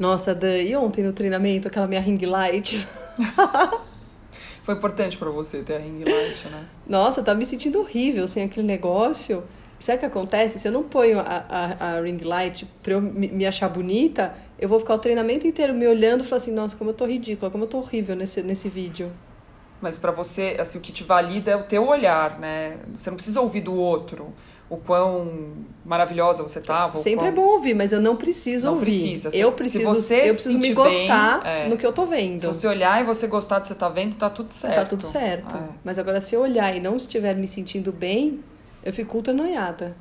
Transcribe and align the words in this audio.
Nossa, 0.00 0.34
Dan, 0.34 0.62
e 0.62 0.74
ontem 0.74 1.04
no 1.04 1.12
treinamento, 1.12 1.68
aquela 1.68 1.86
minha 1.86 2.00
ring 2.00 2.24
light? 2.24 2.88
Foi 4.64 4.74
importante 4.74 5.18
para 5.18 5.28
você 5.28 5.62
ter 5.62 5.74
a 5.74 5.78
ring 5.78 6.02
light, 6.02 6.48
né? 6.48 6.64
Nossa, 6.88 7.22
tava 7.22 7.38
me 7.38 7.44
sentindo 7.44 7.80
horrível 7.80 8.26
sem 8.26 8.44
aquele 8.44 8.66
negócio. 8.66 9.44
Sabe 9.78 9.98
o 9.98 10.00
que 10.00 10.06
acontece? 10.06 10.58
Se 10.58 10.66
eu 10.66 10.72
não 10.72 10.84
ponho 10.84 11.20
a, 11.20 11.44
a, 11.50 11.96
a 11.96 12.00
ring 12.00 12.16
light 12.24 12.66
pra 12.82 12.94
eu 12.94 13.02
me, 13.02 13.28
me, 13.28 13.44
achar 13.44 13.68
bonita, 13.68 14.34
eu 14.58 14.70
vou 14.70 14.80
ficar 14.80 14.94
o 14.94 14.98
treinamento 14.98 15.46
inteiro 15.46 15.74
me 15.74 15.86
olhando 15.86 16.24
e 16.24 16.26
falar 16.26 16.40
assim, 16.40 16.52
nossa, 16.52 16.74
como 16.78 16.90
eu 16.90 16.94
tô 16.94 17.04
ridícula, 17.04 17.50
como 17.50 17.64
eu 17.64 17.68
tô 17.68 17.76
horrível 17.76 18.16
nesse, 18.16 18.42
nesse 18.42 18.70
vídeo. 18.70 19.12
Mas 19.82 19.98
para 19.98 20.12
você, 20.12 20.56
assim, 20.58 20.78
o 20.78 20.80
que 20.80 20.92
te 20.92 21.04
valida 21.04 21.50
é 21.50 21.56
o 21.56 21.64
teu 21.64 21.86
olhar, 21.86 22.38
né? 22.38 22.78
Você 22.94 23.10
não 23.10 23.16
precisa 23.16 23.38
ouvir 23.42 23.60
do 23.60 23.74
outro 23.74 24.32
o 24.70 24.76
quão 24.76 25.52
maravilhosa 25.84 26.44
você 26.44 26.60
tá. 26.60 26.90
Sempre 26.94 27.26
é 27.26 27.28
é 27.28 27.32
bom 27.32 27.42
ouvir, 27.42 27.74
mas 27.74 27.92
eu 27.92 28.00
não 28.00 28.14
preciso 28.14 28.68
não 28.68 28.74
ouvir. 28.74 29.00
Precisa. 29.00 29.36
Eu 29.36 29.50
preciso, 29.50 30.14
eu 30.14 30.34
preciso 30.34 30.58
me 30.58 30.72
gostar 30.72 31.42
bem, 31.42 31.52
é. 31.52 31.68
no 31.68 31.76
que 31.76 31.84
eu 31.84 31.92
tô 31.92 32.06
vendo. 32.06 32.40
Se 32.40 32.46
você 32.46 32.68
olhar 32.68 33.00
e 33.00 33.04
você 33.04 33.26
gostar 33.26 33.58
do 33.58 33.62
que 33.62 33.68
você 33.68 33.74
tá 33.74 33.88
vendo, 33.88 34.14
tá 34.14 34.30
tudo 34.30 34.52
certo. 34.52 34.76
Tá 34.76 34.84
tudo 34.84 35.02
certo. 35.02 35.56
É. 35.56 35.68
Mas 35.82 35.98
agora, 35.98 36.20
se 36.20 36.36
eu 36.36 36.40
olhar 36.40 36.74
e 36.74 36.78
não 36.78 36.94
estiver 36.94 37.34
me 37.34 37.48
sentindo 37.48 37.90
bem, 37.90 38.40
eu 38.84 38.92
fico 38.92 39.16
ultra 39.16 39.34
noiada. 39.34 39.96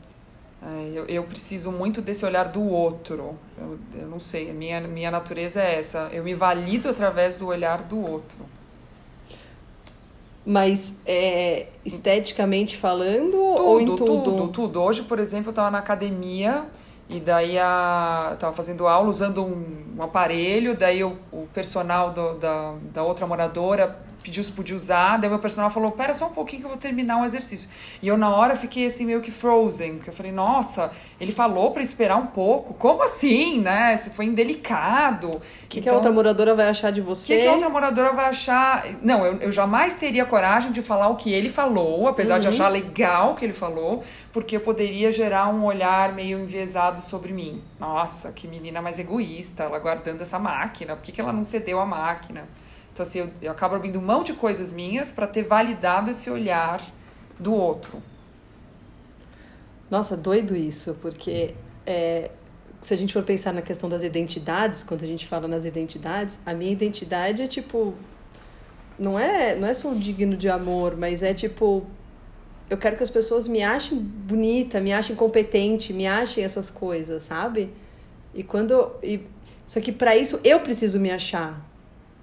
É, 0.62 0.92
eu, 0.94 1.06
eu 1.06 1.24
preciso 1.24 1.72
muito 1.72 2.00
desse 2.02 2.24
olhar 2.24 2.50
do 2.50 2.64
outro. 2.64 3.40
Eu, 3.58 3.80
eu 4.02 4.08
não 4.08 4.20
sei, 4.20 4.54
minha, 4.54 4.80
minha 4.82 5.10
natureza 5.10 5.62
é 5.62 5.80
essa. 5.80 6.10
Eu 6.12 6.24
me 6.24 6.36
valido 6.36 6.90
através 6.90 7.38
do 7.38 7.48
olhar 7.48 7.82
do 7.82 8.00
outro. 8.00 8.38
Mas 10.46 10.96
é, 11.06 11.68
esteticamente 11.86 12.78
falando 12.78 13.32
tudo, 13.32 13.64
ou 13.64 13.82
em 13.82 13.86
tudo? 13.86 14.06
Tudo, 14.06 14.48
tudo. 14.48 14.82
Hoje, 14.82 15.04
por 15.04 15.20
exemplo, 15.20 15.50
eu 15.50 15.52
estava 15.52 15.70
na 15.70 15.80
academia 15.80 16.66
e 17.10 17.20
daí 17.20 17.58
a, 17.58 18.36
tava 18.40 18.54
fazendo 18.54 18.88
aula 18.88 19.10
usando 19.10 19.44
um, 19.44 19.96
um 19.98 20.04
aparelho, 20.04 20.78
daí 20.78 21.04
o, 21.04 21.18
o 21.32 21.48
personal 21.54 22.12
do, 22.14 22.36
da, 22.36 22.74
da 22.94 23.04
outra 23.04 23.28
moradora 23.28 24.09
pediu 24.24 24.44
se 24.44 24.52
podia 24.52 24.76
usar, 24.76 25.18
daí 25.18 25.30
meu 25.30 25.40
personal 25.40 25.70
falou, 25.70 25.92
pera 25.92 26.14
só 26.14 26.28
um 26.28 26.34
pouquinho 26.34 26.62
que 26.62 26.66
eu 26.66 26.70
vou 26.70 26.78
terminar 26.78 27.18
um 27.18 27.26
exercício. 27.26 27.70
E 28.02 28.08
eu 28.08 28.18
na 28.18 28.30
hora 28.30 28.56
fiquei 28.56 28.86
assim 28.86 29.06
meio 29.06 29.22
que 29.22 29.32
frozen, 29.32 29.96
porque 29.96 30.10
eu 30.10 30.14
falei, 30.14 30.32
nossa, 30.32 30.92
ele 31.20 31.32
falou 31.32 31.72
para 31.72 31.82
esperar 31.82 32.18
um 32.18 32.28
pouco, 32.28 32.74
como 32.74 33.04
assim, 33.04 33.60
né? 33.60 33.96
Se 33.96 34.12
foi 34.12 34.26
indelicado. 34.26 35.30
O 35.30 35.42
que, 35.68 35.80
então, 35.80 35.84
que 35.84 35.90
a 35.90 35.94
outra 35.94 36.12
moradora 36.12 36.56
vai 36.56 36.70
achar 36.70 36.92
de 36.92 37.02
você? 37.02 37.34
O 37.34 37.38
que, 37.38 37.44
que, 37.44 37.48
a 37.48 37.54
outra 37.54 37.70
moradora 37.70 38.14
vai 38.14 38.26
achar? 38.26 38.86
Não, 39.02 39.26
eu, 39.26 39.36
eu 39.38 39.52
jamais 39.52 39.96
teria 39.96 40.26
coragem 40.26 40.72
de 40.72 40.82
falar 40.82 41.10
o 41.10 41.16
que 41.16 41.32
ele 41.32 41.50
falou, 41.50 42.08
apesar 42.08 42.36
uhum. 42.36 42.42
de 42.42 42.48
achar 42.48 42.70
legal 42.70 43.32
o 43.32 43.36
que 43.36 43.46
ele 43.46 43.54
falou, 43.54 44.04
porque 44.32 44.56
eu 44.58 44.62
poderia 44.62 45.12
gerar 45.12 45.48
um 45.50 45.66
olhar 45.66 46.14
meio 46.14 46.40
enviesado 46.40 47.02
sobre 47.02 47.34
mim. 47.34 47.62
Nossa, 47.80 48.32
que 48.32 48.48
menina 48.48 48.82
mais 48.82 49.00
egoísta, 49.00 49.64
ela 49.64 49.80
guardando 49.80 50.22
essa 50.22 50.40
máquina, 50.40 50.96
por 50.96 51.04
que, 51.04 51.12
que 51.12 51.22
ela 51.22 51.34
não 51.34 51.44
cedeu 51.44 51.80
a 51.80 51.86
máquina? 51.86 52.48
Então, 53.00 53.08
assim, 53.08 53.20
eu, 53.20 53.30
eu 53.42 53.52
acabo 53.52 53.76
abrindo 53.76 54.02
mão 54.02 54.24
de 54.24 54.34
coisas 54.34 54.74
minhas 54.74 55.10
para 55.10 55.26
ter 55.26 55.42
validado 55.42 56.12
esse 56.12 56.30
olhar 56.30 56.84
do 57.40 57.54
outro. 57.54 58.04
Nossa, 59.90 60.18
doido 60.18 60.54
isso, 60.54 60.98
porque 61.02 61.56
é, 61.86 62.30
se 62.82 62.94
a 62.94 62.98
gente 62.98 63.14
for 63.14 63.24
pensar 63.24 63.54
na 63.54 63.62
questão 63.62 63.88
das 63.88 64.04
identidades, 64.04 64.84
quando 64.84 65.04
a 65.04 65.08
gente 65.08 65.26
fala 65.28 65.48
nas 65.48 65.64
identidades, 65.64 66.40
a 66.46 66.54
minha 66.54 66.74
identidade 66.74 67.42
é 67.42 67.48
tipo. 67.48 67.94
Não 69.00 69.18
é, 69.18 69.56
não 69.56 69.66
é 69.66 69.74
só 69.74 69.94
digno 69.94 70.36
de 70.36 70.50
amor, 70.50 70.98
mas 70.98 71.24
é 71.24 71.34
tipo. 71.34 71.86
Eu 72.70 72.78
quero 72.78 72.98
que 72.98 73.04
as 73.04 73.10
pessoas 73.10 73.48
me 73.48 73.64
achem 73.64 73.98
bonita, 73.98 74.82
me 74.82 74.92
achem 74.92 75.16
competente, 75.16 75.94
me 75.94 76.06
achem 76.06 76.44
essas 76.44 76.70
coisas, 76.70 77.24
sabe? 77.24 77.72
E 78.34 78.44
quando. 78.44 78.92
E, 79.02 79.22
só 79.66 79.80
que 79.80 79.94
para 79.94 80.18
isso 80.18 80.38
eu 80.44 80.60
preciso 80.60 81.00
me 81.00 81.10
achar. 81.10 81.69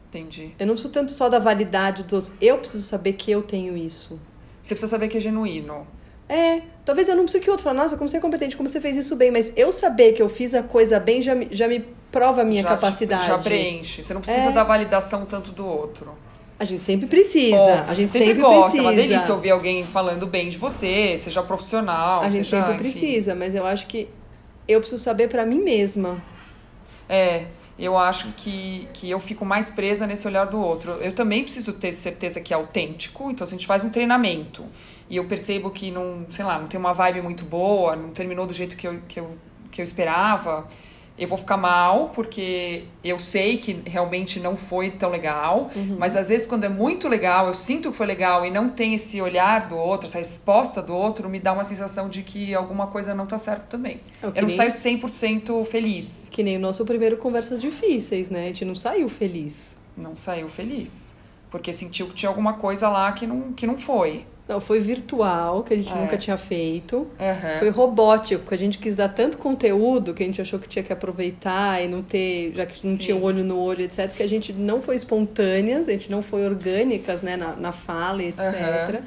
Entendi. 0.08 0.52
Eu 0.58 0.66
não 0.66 0.74
preciso 0.74 0.92
tanto 0.92 1.12
só 1.12 1.28
da 1.28 1.38
validade 1.38 2.02
dos 2.02 2.12
outros. 2.12 2.32
Eu 2.40 2.58
preciso 2.58 2.84
saber 2.84 3.14
que 3.14 3.30
eu 3.30 3.42
tenho 3.42 3.76
isso. 3.76 4.18
Você 4.62 4.74
precisa 4.74 4.90
saber 4.90 5.08
que 5.08 5.16
é 5.16 5.20
genuíno. 5.20 5.86
É, 6.28 6.62
talvez 6.84 7.08
eu 7.08 7.14
não 7.14 7.22
precise 7.22 7.42
que 7.42 7.48
o 7.48 7.52
outro 7.52 7.62
fale, 7.62 7.78
nossa, 7.78 7.96
como 7.96 8.08
você 8.08 8.16
é 8.16 8.20
competente, 8.20 8.56
como 8.56 8.68
você 8.68 8.80
fez 8.80 8.96
isso 8.96 9.14
bem, 9.14 9.30
mas 9.30 9.52
eu 9.56 9.70
saber 9.70 10.12
que 10.12 10.20
eu 10.20 10.28
fiz 10.28 10.54
a 10.54 10.62
coisa 10.62 10.98
bem 10.98 11.22
já 11.22 11.36
me, 11.36 11.46
já 11.52 11.68
me 11.68 11.84
prova 12.10 12.42
a 12.42 12.44
minha 12.44 12.62
já, 12.62 12.70
capacidade. 12.70 13.26
Já 13.28 13.38
preenche. 13.38 14.02
Você 14.02 14.12
não 14.12 14.20
precisa 14.20 14.48
é. 14.48 14.52
da 14.52 14.64
validação 14.64 15.24
tanto 15.24 15.52
do 15.52 15.64
outro. 15.64 16.16
A 16.58 16.64
gente 16.64 16.82
sempre 16.82 17.06
precisa. 17.06 17.56
Óbvio, 17.56 17.90
a 17.90 17.94
gente 17.94 18.08
sempre, 18.08 18.28
sempre 18.28 18.42
gosta. 18.42 18.60
precisa. 18.62 18.78
É 18.78 18.80
uma 18.82 18.92
delícia 18.92 19.34
ouvir 19.34 19.50
alguém 19.50 19.84
falando 19.84 20.26
bem 20.26 20.48
de 20.48 20.56
você, 20.56 21.16
seja 21.18 21.42
profissional. 21.42 22.22
A 22.22 22.28
gente 22.28 22.48
seja, 22.48 22.66
sempre 22.66 22.88
enfim. 22.88 22.98
precisa, 22.98 23.34
mas 23.34 23.54
eu 23.54 23.66
acho 23.66 23.86
que 23.86 24.08
eu 24.66 24.80
preciso 24.80 25.02
saber 25.02 25.28
para 25.28 25.44
mim 25.44 25.62
mesma. 25.62 26.16
É, 27.08 27.44
eu 27.78 27.96
acho 27.98 28.28
que, 28.32 28.88
que 28.94 29.10
eu 29.10 29.20
fico 29.20 29.44
mais 29.44 29.68
presa 29.68 30.06
nesse 30.06 30.26
olhar 30.26 30.46
do 30.46 30.58
outro. 30.58 30.92
Eu 30.92 31.12
também 31.12 31.42
preciso 31.42 31.74
ter 31.74 31.92
certeza 31.92 32.40
que 32.40 32.52
é 32.52 32.56
autêntico, 32.56 33.30
então 33.30 33.46
se 33.46 33.54
a 33.54 33.56
gente 33.56 33.66
faz 33.66 33.84
um 33.84 33.90
treinamento 33.90 34.64
e 35.08 35.16
eu 35.16 35.26
percebo 35.26 35.70
que 35.70 35.90
não, 35.90 36.26
sei 36.30 36.44
lá, 36.44 36.58
não 36.58 36.66
tem 36.66 36.80
uma 36.80 36.92
vibe 36.92 37.22
muito 37.22 37.44
boa, 37.44 37.94
não 37.94 38.10
terminou 38.10 38.46
do 38.46 38.52
jeito 38.52 38.76
que 38.76 38.88
eu, 38.88 39.00
que 39.06 39.20
eu, 39.20 39.36
que 39.70 39.80
eu 39.80 39.84
esperava, 39.84 40.66
eu 41.18 41.26
vou 41.26 41.38
ficar 41.38 41.56
mal, 41.56 42.10
porque 42.10 42.84
eu 43.02 43.18
sei 43.18 43.56
que 43.56 43.80
realmente 43.86 44.38
não 44.38 44.54
foi 44.54 44.90
tão 44.90 45.10
legal, 45.10 45.70
uhum. 45.74 45.96
mas 45.98 46.14
às 46.14 46.28
vezes 46.28 46.46
quando 46.46 46.64
é 46.64 46.68
muito 46.68 47.08
legal, 47.08 47.46
eu 47.46 47.54
sinto 47.54 47.90
que 47.90 47.96
foi 47.96 48.06
legal 48.06 48.44
e 48.44 48.50
não 48.50 48.68
tem 48.68 48.94
esse 48.94 49.20
olhar 49.20 49.68
do 49.68 49.76
outro, 49.76 50.06
essa 50.06 50.18
resposta 50.18 50.82
do 50.82 50.94
outro, 50.94 51.28
me 51.28 51.40
dá 51.40 51.52
uma 51.52 51.64
sensação 51.64 52.08
de 52.08 52.22
que 52.22 52.54
alguma 52.54 52.88
coisa 52.88 53.14
não 53.14 53.26
tá 53.26 53.38
certo 53.38 53.68
também. 53.68 54.00
É 54.22 54.26
eu 54.26 54.42
não 54.42 54.48
nem... 54.48 54.56
saio 54.56 54.70
100% 54.70 55.64
feliz. 55.64 56.28
Que 56.30 56.42
nem 56.42 56.56
o 56.56 56.60
nosso 56.60 56.84
primeiro 56.84 57.16
Conversas 57.16 57.60
Difíceis, 57.60 58.28
né? 58.28 58.44
A 58.44 58.46
gente 58.48 58.64
não 58.64 58.74
saiu 58.74 59.08
feliz. 59.08 59.76
Não 59.96 60.14
saiu 60.14 60.48
feliz. 60.48 61.16
Porque 61.50 61.72
sentiu 61.72 62.08
que 62.08 62.14
tinha 62.14 62.28
alguma 62.28 62.54
coisa 62.54 62.88
lá 62.88 63.10
que 63.12 63.26
não, 63.26 63.52
que 63.52 63.66
não 63.66 63.78
foi. 63.78 64.26
Não, 64.48 64.60
foi 64.60 64.78
virtual, 64.78 65.64
que 65.64 65.74
a 65.74 65.76
gente 65.76 65.92
é. 65.92 65.96
nunca 65.96 66.16
tinha 66.16 66.36
feito. 66.36 66.98
Uhum. 66.98 67.58
Foi 67.58 67.68
robótico, 67.70 68.46
que 68.46 68.54
a 68.54 68.58
gente 68.58 68.78
quis 68.78 68.94
dar 68.94 69.08
tanto 69.08 69.38
conteúdo 69.38 70.14
que 70.14 70.22
a 70.22 70.26
gente 70.26 70.40
achou 70.40 70.58
que 70.58 70.68
tinha 70.68 70.84
que 70.84 70.92
aproveitar 70.92 71.82
e 71.82 71.88
não 71.88 72.00
ter, 72.00 72.52
já 72.54 72.64
que 72.64 72.86
não 72.86 72.92
Sim. 72.94 72.98
tinha 72.98 73.16
olho 73.16 73.42
no 73.42 73.58
olho, 73.58 73.82
etc., 73.82 74.08
que 74.12 74.22
a 74.22 74.28
gente 74.28 74.52
não 74.52 74.80
foi 74.80 74.94
espontâneas, 74.94 75.88
a 75.88 75.92
gente 75.92 76.10
não 76.10 76.22
foi 76.22 76.44
orgânicas, 76.46 77.22
né, 77.22 77.36
na, 77.36 77.56
na 77.56 77.72
fala, 77.72 78.22
etc. 78.22 78.40
Uhum. 78.40 79.00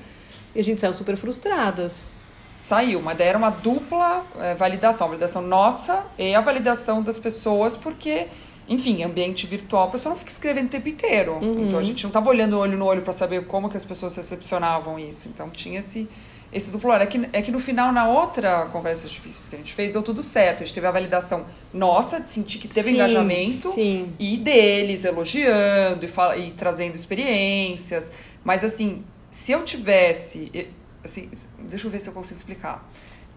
E 0.55 0.59
a 0.59 0.63
gente 0.63 0.81
saiu 0.81 0.93
super 0.93 1.15
frustradas. 1.15 2.11
Saiu, 2.59 3.01
mas 3.01 3.17
daí 3.17 3.27
era 3.27 3.37
uma 3.37 3.49
dupla 3.49 4.25
é, 4.37 4.53
validação, 4.55 5.07
a 5.07 5.09
validação 5.11 5.41
nossa 5.41 6.03
e 6.17 6.35
a 6.35 6.41
validação 6.41 7.01
das 7.01 7.17
pessoas, 7.17 7.77
porque 7.77 8.27
enfim, 8.69 9.01
ambiente 9.03 9.47
virtual, 9.47 9.87
a 9.87 9.91
pessoa 9.91 10.11
não 10.13 10.19
fica 10.19 10.31
escrevendo 10.31 10.67
o 10.67 10.69
tempo 10.69 10.87
inteiro. 10.87 11.33
Uhum. 11.33 11.65
Então 11.65 11.79
a 11.79 11.81
gente 11.81 12.03
não 12.03 12.09
estava 12.09 12.29
olhando 12.29 12.55
olho 12.57 12.77
no 12.77 12.85
olho 12.85 13.01
para 13.01 13.11
saber 13.11 13.45
como 13.47 13.67
que 13.67 13.75
as 13.75 13.83
pessoas 13.83 14.15
recepcionavam 14.15 14.99
isso. 14.99 15.27
Então 15.27 15.49
tinha 15.49 15.79
esse, 15.79 16.07
esse 16.53 16.71
duplo 16.71 16.91
olhar. 16.91 17.01
É 17.01 17.07
que, 17.07 17.29
é 17.33 17.41
que 17.41 17.51
no 17.51 17.59
final, 17.59 17.91
na 17.91 18.07
outra 18.07 18.67
conversa 18.67 19.07
difíceis 19.07 19.47
que 19.47 19.55
a 19.55 19.57
gente 19.57 19.73
fez, 19.73 19.91
deu 19.91 20.03
tudo 20.03 20.21
certo. 20.21 20.61
A 20.61 20.65
gente 20.65 20.75
teve 20.75 20.85
a 20.85 20.91
validação 20.91 21.47
nossa, 21.73 22.21
de 22.21 22.29
sentir 22.29 22.59
que 22.59 22.67
teve 22.67 22.89
sim, 22.89 22.95
engajamento, 22.95 23.71
sim. 23.71 24.13
e 24.19 24.37
deles 24.37 25.03
elogiando 25.03 26.05
e, 26.05 26.07
fala, 26.07 26.37
e 26.37 26.51
trazendo 26.51 26.93
experiências. 26.93 28.13
Mas 28.43 28.63
assim, 28.63 29.03
se 29.31 29.51
eu 29.51 29.65
tivesse. 29.65 30.69
Assim, 31.03 31.27
deixa 31.61 31.87
eu 31.87 31.91
ver 31.91 31.99
se 31.99 32.07
eu 32.07 32.13
consigo 32.13 32.35
explicar. 32.35 32.87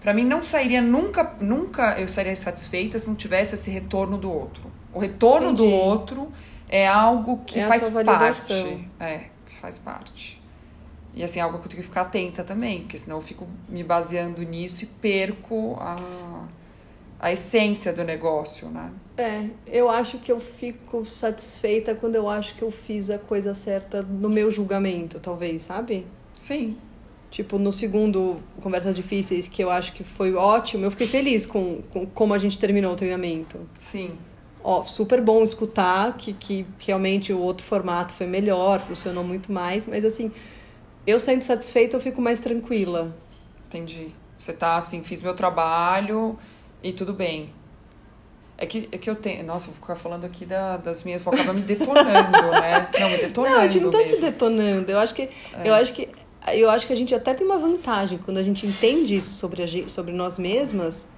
Para 0.03 0.13
mim, 0.13 0.25
não 0.25 0.43
sairia 0.43 0.83
nunca, 0.83 1.37
nunca 1.41 1.99
eu 1.99 2.09
sairia 2.09 2.35
satisfeita 2.37 2.99
se 2.99 3.09
não 3.09 3.15
tivesse 3.15 3.55
esse 3.55 3.71
retorno 3.71 4.19
do 4.19 4.31
outro. 4.31 4.82
O 4.93 4.99
retorno 4.99 5.51
Entendi. 5.51 5.71
do 5.71 5.75
outro 5.75 6.33
é 6.69 6.87
algo 6.87 7.43
que 7.47 7.61
é 7.61 7.67
faz 7.67 7.89
parte. 7.89 8.89
É, 8.99 9.27
que 9.47 9.57
faz 9.61 9.79
parte. 9.79 10.43
E 11.15 11.23
assim, 11.23 11.39
é 11.39 11.43
algo 11.43 11.59
que 11.59 11.67
eu 11.67 11.71
tenho 11.71 11.83
que 11.83 11.89
ficar 11.89 12.03
atenta 12.03 12.43
também, 12.43 12.81
porque 12.83 12.97
senão 12.97 13.19
eu 13.19 13.23
fico 13.23 13.47
me 13.69 13.85
baseando 13.85 14.43
nisso 14.43 14.85
e 14.85 14.87
perco 14.87 15.77
a, 15.79 16.47
a 17.21 17.31
essência 17.31 17.93
do 17.93 18.03
negócio, 18.03 18.69
né? 18.69 18.91
É, 19.19 19.47
eu 19.67 19.91
acho 19.91 20.19
que 20.19 20.33
eu 20.33 20.41
fico 20.41 21.05
satisfeita 21.05 21.95
quando 21.95 22.15
eu 22.15 22.29
acho 22.29 22.55
que 22.55 22.63
eu 22.63 22.71
fiz 22.71 23.11
a 23.11 23.19
coisa 23.19 23.53
certa 23.53 24.03
no 24.03 24.31
meu 24.31 24.51
julgamento, 24.51 25.21
talvez, 25.21 25.63
sabe? 25.63 26.07
Sim. 26.41 26.79
Tipo, 27.31 27.59
no 27.59 27.73
segundo 27.73 28.37
Conversas 28.63 28.97
Difíceis, 28.97 29.49
que 29.49 29.63
eu 29.63 29.71
acho 29.71 29.93
que 29.93 30.03
foi 30.03 30.35
ótimo, 30.35 30.85
eu 30.85 30.91
fiquei 30.91 31.07
feliz 31.07 31.45
com, 31.45 31.83
com 31.91 32.07
como 32.07 32.33
a 32.33 32.39
gente 32.39 32.59
terminou 32.59 32.93
o 32.93 32.97
treinamento. 32.97 33.61
Sim 33.79 34.17
ó, 34.63 34.83
super 34.85 35.21
bom 35.21 35.43
escutar 35.43 36.17
que, 36.17 36.33
que 36.33 36.67
realmente 36.79 37.33
o 37.33 37.39
outro 37.39 37.65
formato 37.65 38.15
foi 38.15 38.27
melhor, 38.27 38.81
funcionou 38.81 39.25
muito 39.25 39.51
mais, 39.53 39.89
mas 39.89 40.05
assim, 40.05 40.31
eu 41.07 41.19
sendo 41.19 41.43
satisfeita, 41.43 41.97
eu 41.97 42.01
fico 42.01 42.21
mais 42.21 42.41
tranquila. 42.41 43.15
Entendi. 43.69 44.09
Você 44.39 44.53
tá 44.53 44.77
assim, 44.77 45.03
fiz 45.03 45.23
meu 45.23 45.35
trabalho 45.35 46.39
e 46.83 46.93
tudo 46.93 47.13
bem. 47.13 47.51
É 48.59 48.67
que, 48.67 48.89
é 48.93 48.99
que 48.99 49.11
eu 49.11 49.17
tenho. 49.17 49.45
Nossa, 49.45 49.67
vou 49.67 49.75
ficar 49.75 49.97
falando 49.97 50.25
aqui 50.25 50.47
da, 50.47 50.77
das 50.77 51.03
minhas. 51.03 51.23
Vou 51.23 51.35
acabar 51.35 51.53
me 51.53 51.63
detonando, 51.63 52.31
né? 52.51 52.89
Não, 52.99 53.11
me 53.11 53.17
detonando. 53.17 53.55
Não, 53.57 53.61
a 53.61 53.69
gente 53.69 53.83
não 53.83 53.91
tá 53.91 53.99
mesmo. 53.99 54.17
se 54.17 54.23
detonando. 54.23 54.93
Eu 54.93 54.99
acho 55.01 55.15
que. 55.15 55.23
É. 55.23 55.31
Eu 55.65 55.75
acho 55.75 55.93
que. 55.93 56.09
Eu 56.53 56.71
acho 56.71 56.87
que 56.87 56.93
a 56.93 56.97
gente 56.97 57.15
até 57.15 57.35
tem 57.35 57.47
uma 57.47 57.59
vantagem 57.59 58.19
quando 58.19 58.39
a 58.39 58.43
gente 58.43 58.67
entende 58.67 59.17
isso 59.17 59.33
sobre, 59.33 59.63
a 59.63 59.67
gente, 59.67 59.91
sobre 59.91 60.13
nós 60.13 60.39
mesmas, 60.39 61.09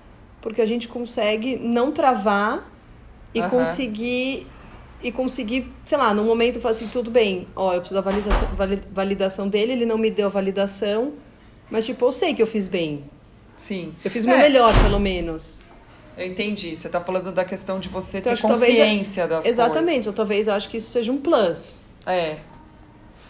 porque 0.40 0.60
a 0.60 0.66
gente 0.66 0.86
consegue 0.86 1.56
não 1.56 1.92
travar 1.92 2.66
e 3.34 3.40
Aham. 3.40 3.50
conseguir 3.50 4.46
e 5.02 5.12
conseguir, 5.12 5.70
sei 5.84 5.98
lá, 5.98 6.14
no 6.14 6.24
momento 6.24 6.60
falar 6.60 6.72
assim, 6.72 6.88
tudo 6.88 7.10
bem, 7.10 7.46
ó, 7.54 7.74
eu 7.74 7.80
preciso 7.80 8.00
da 8.00 8.10
validação, 8.10 8.48
vali- 8.56 8.82
validação 8.90 9.48
dele, 9.48 9.72
ele 9.72 9.84
não 9.84 9.98
me 9.98 10.10
deu 10.10 10.28
a 10.28 10.30
validação, 10.30 11.12
mas 11.70 11.84
tipo, 11.84 12.06
eu 12.06 12.12
sei 12.12 12.32
que 12.32 12.40
eu 12.40 12.46
fiz 12.46 12.68
bem. 12.68 13.04
Sim. 13.54 13.94
Eu 14.02 14.10
fiz 14.10 14.24
o 14.24 14.28
meu 14.28 14.38
É, 14.38 14.42
melhor, 14.42 14.72
pelo 14.82 14.98
menos. 14.98 15.60
Eu 16.16 16.26
entendi. 16.26 16.74
Você 16.74 16.88
tá 16.88 17.00
falando 17.00 17.32
da 17.32 17.44
questão 17.44 17.78
de 17.78 17.88
você 17.90 18.18
Então, 18.18 18.32
ter 18.32 18.36
que 18.40 18.46
talvez 18.46 18.70
consciência 18.78 19.26
das 19.28 19.44
Exatamente, 19.44 19.94
coisas. 20.04 20.06
ou 20.06 20.16
talvez 20.16 20.46
eu 20.48 20.54
acho 20.54 20.68
que 20.70 20.78
isso 20.78 20.90
seja 20.90 21.12
um 21.12 21.18
plus. 21.18 21.80
É. 22.06 22.38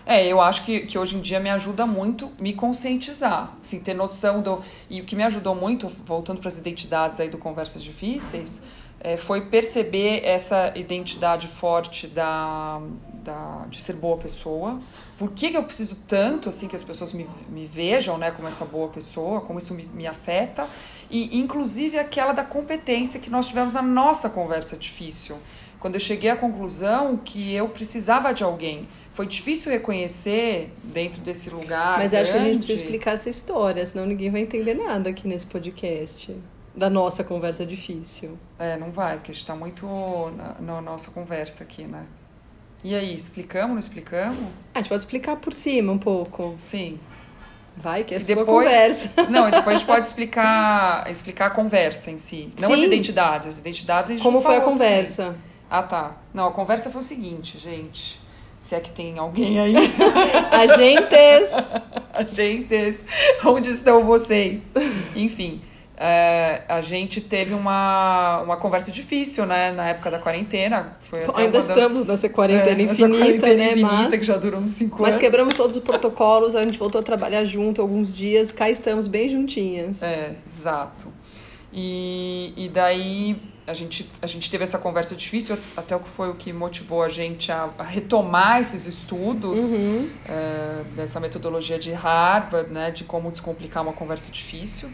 É, 0.06 0.26
eu 0.30 0.40
acho 0.40 0.64
que, 0.64 0.80
que 0.80 0.98
hoje 0.98 1.16
em 1.16 1.20
dia 1.20 1.40
me 1.40 1.48
ajuda 1.48 1.86
muito 1.86 2.30
me 2.38 2.52
conscientizar, 2.52 3.54
assim, 3.60 3.80
ter 3.80 3.94
noção 3.94 4.42
do. 4.42 4.62
E 4.90 5.00
o 5.00 5.04
que 5.04 5.16
me 5.16 5.22
ajudou 5.22 5.54
muito, 5.54 5.88
voltando 6.06 6.40
para 6.40 6.48
as 6.48 6.58
identidades 6.58 7.18
aí 7.20 7.30
do 7.30 7.38
Conversas 7.38 7.82
Difíceis, 7.82 8.62
é, 9.04 9.18
foi 9.18 9.42
perceber 9.42 10.24
essa 10.24 10.72
identidade 10.74 11.46
forte 11.46 12.06
da, 12.06 12.80
da, 13.22 13.66
de 13.68 13.78
ser 13.82 13.92
boa 13.96 14.16
pessoa. 14.16 14.78
Por 15.18 15.32
que, 15.32 15.50
que 15.50 15.56
eu 15.58 15.62
preciso 15.62 15.96
tanto, 16.08 16.48
assim, 16.48 16.66
que 16.66 16.74
as 16.74 16.82
pessoas 16.82 17.12
me, 17.12 17.28
me 17.50 17.66
vejam, 17.66 18.16
né, 18.16 18.30
como 18.30 18.48
essa 18.48 18.64
boa 18.64 18.88
pessoa, 18.88 19.42
como 19.42 19.58
isso 19.58 19.74
me, 19.74 19.84
me 19.92 20.06
afeta. 20.06 20.66
E, 21.10 21.38
inclusive, 21.38 21.98
aquela 21.98 22.32
da 22.32 22.42
competência 22.42 23.20
que 23.20 23.28
nós 23.28 23.46
tivemos 23.46 23.74
na 23.74 23.82
nossa 23.82 24.30
conversa 24.30 24.74
difícil 24.74 25.36
quando 25.78 25.96
eu 25.96 26.00
cheguei 26.00 26.30
à 26.30 26.36
conclusão 26.36 27.18
que 27.22 27.52
eu 27.52 27.68
precisava 27.68 28.32
de 28.32 28.42
alguém. 28.42 28.88
Foi 29.12 29.26
difícil 29.26 29.70
reconhecer 29.70 30.72
dentro 30.82 31.20
desse 31.20 31.50
lugar. 31.50 31.98
Mas 31.98 32.14
acho 32.14 32.30
que 32.30 32.38
a 32.38 32.40
gente 32.40 32.52
grande. 32.52 32.66
precisa 32.66 32.82
explicar 32.82 33.10
essa 33.12 33.28
história, 33.28 33.84
senão 33.84 34.06
ninguém 34.06 34.30
vai 34.30 34.40
entender 34.40 34.72
nada 34.72 35.10
aqui 35.10 35.28
nesse 35.28 35.44
podcast. 35.44 36.34
Da 36.76 36.90
nossa 36.90 37.22
conversa 37.22 37.64
difícil. 37.64 38.36
É, 38.58 38.76
não 38.76 38.90
vai, 38.90 39.16
porque 39.16 39.30
a 39.30 39.34
gente 39.34 39.46
tá 39.46 39.54
muito 39.54 39.86
na, 40.36 40.56
na 40.74 40.80
nossa 40.80 41.10
conversa 41.10 41.62
aqui, 41.62 41.84
né? 41.84 42.04
E 42.82 42.94
aí, 42.94 43.14
explicamos, 43.14 43.70
não 43.70 43.78
explicamos? 43.78 44.38
Ah, 44.74 44.78
a 44.78 44.78
gente 44.78 44.88
pode 44.88 45.02
explicar 45.02 45.36
por 45.36 45.52
cima 45.54 45.92
um 45.92 45.98
pouco. 45.98 46.54
Sim. 46.58 46.98
Vai, 47.76 48.04
que 48.04 48.14
é 48.14 48.18
E 48.18 48.20
sua 48.20 48.34
depois, 48.36 48.66
conversa. 48.68 49.10
Não, 49.30 49.48
e 49.48 49.50
depois 49.50 49.76
a 49.76 49.78
gente 49.78 49.86
pode 49.86 50.06
explicar, 50.06 51.10
explicar 51.10 51.46
a 51.46 51.50
conversa 51.50 52.10
em 52.10 52.18
si. 52.18 52.52
Não 52.60 52.72
as 52.72 52.78
Sim. 52.80 52.86
identidades. 52.86 53.48
As 53.48 53.58
identidades 53.58 54.10
a 54.10 54.14
gente 54.14 54.22
Como 54.22 54.40
foi 54.40 54.56
a 54.56 54.60
falou 54.60 54.74
também. 54.76 54.88
conversa? 54.88 55.34
Ah, 55.70 55.82
tá. 55.82 56.16
Não, 56.32 56.46
a 56.48 56.52
conversa 56.52 56.90
foi 56.90 57.00
o 57.00 57.04
seguinte, 57.04 57.56
gente. 57.58 58.20
Se 58.60 58.74
é 58.74 58.80
que 58.80 58.90
tem 58.92 59.18
alguém 59.18 59.58
aí. 59.58 59.74
Agentes! 60.52 61.72
Agentes, 62.12 63.04
onde 63.44 63.70
estão 63.70 64.04
vocês? 64.04 64.70
Enfim, 65.16 65.60
é, 65.96 66.62
a 66.69 66.81
gente 66.81 67.20
teve 67.20 67.55
uma, 67.55 68.41
uma 68.43 68.56
conversa 68.56 68.91
difícil, 68.91 69.46
né? 69.46 69.70
Na 69.73 69.88
época 69.91 70.11
da 70.11 70.19
quarentena. 70.19 70.96
Foi 71.00 71.20
Ainda 71.35 71.52
das- 71.58 71.69
estamos 71.69 72.06
nessa 72.06 72.29
quarentena 72.29 72.81
é, 72.81 72.85
infinita, 72.85 73.19
quarentena 73.19 73.55
né? 73.55 73.67
infinita, 73.73 73.93
Mas- 74.11 74.19
que 74.20 74.25
já 74.25 74.37
durou 74.37 74.61
uns 74.61 74.73
cinco 74.73 75.00
Mas 75.02 75.12
anos. 75.12 75.20
quebramos 75.20 75.55
todos 75.55 75.76
os 75.76 75.82
protocolos, 75.82 76.56
a 76.56 76.62
gente 76.64 76.79
voltou 76.79 77.00
a 77.00 77.05
trabalhar 77.05 77.44
junto 77.44 77.81
alguns 77.81 78.12
dias, 78.14 78.50
cá 78.50 78.69
estamos 78.69 79.06
bem 79.06 79.29
juntinhas. 79.29 80.02
É, 80.02 80.32
exato. 80.52 81.12
E, 81.73 82.52
e 82.56 82.69
daí 82.69 83.37
a 83.67 83.73
gente, 83.73 84.08
a 84.20 84.26
gente 84.26 84.50
teve 84.50 84.62
essa 84.62 84.79
conversa 84.79 85.14
difícil, 85.17 85.56
até 85.76 85.96
o 85.96 86.00
que 86.00 86.08
foi 86.08 86.29
o 86.31 86.35
que 86.35 86.52
motivou 86.52 87.02
a 87.02 87.08
gente 87.08 87.50
a, 87.50 87.70
a 87.79 87.82
retomar 87.82 88.61
esses 88.61 88.87
estudos 88.87 89.58
Uhum. 89.58 90.08
é, 90.29 90.82
dessa 90.94 91.19
metodologia 91.19 91.79
de 91.79 91.91
Harvard, 91.93 92.70
né, 92.73 92.91
de 92.91 93.05
como 93.05 93.31
descomplicar 93.31 93.82
uma 93.82 93.93
conversa 93.93 94.31
difícil. 94.31 94.91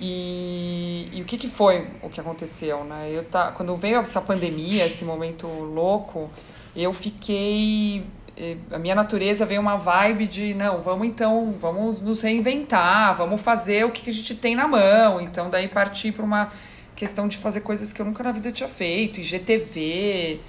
E, 0.00 1.08
e 1.12 1.20
o 1.20 1.24
que, 1.26 1.36
que 1.36 1.46
foi 1.46 1.86
o 2.02 2.08
que 2.08 2.20
aconteceu, 2.20 2.84
né? 2.84 3.10
Eu 3.12 3.24
tá, 3.24 3.52
quando 3.52 3.76
veio 3.76 3.98
essa 3.98 4.20
pandemia, 4.20 4.86
esse 4.86 5.04
momento 5.04 5.46
louco, 5.46 6.30
eu 6.74 6.90
fiquei 6.92 8.06
eh, 8.36 8.56
a 8.70 8.78
minha 8.78 8.94
natureza 8.94 9.44
veio 9.44 9.60
uma 9.60 9.76
vibe 9.76 10.26
de 10.26 10.54
não, 10.54 10.80
vamos 10.80 11.06
então, 11.06 11.54
vamos 11.60 12.00
nos 12.00 12.22
reinventar, 12.22 13.14
vamos 13.14 13.42
fazer 13.42 13.84
o 13.84 13.90
que 13.90 14.02
que 14.02 14.10
a 14.10 14.12
gente 14.12 14.34
tem 14.34 14.56
na 14.56 14.66
mão. 14.66 15.20
Então 15.20 15.50
daí 15.50 15.68
partir 15.68 16.12
para 16.12 16.24
uma 16.24 16.50
questão 16.96 17.28
de 17.28 17.36
fazer 17.36 17.60
coisas 17.60 17.92
que 17.92 18.00
eu 18.00 18.06
nunca 18.06 18.24
na 18.24 18.32
vida 18.32 18.50
tinha 18.50 18.68
feito, 18.68 19.20
IGTV, 19.20 20.40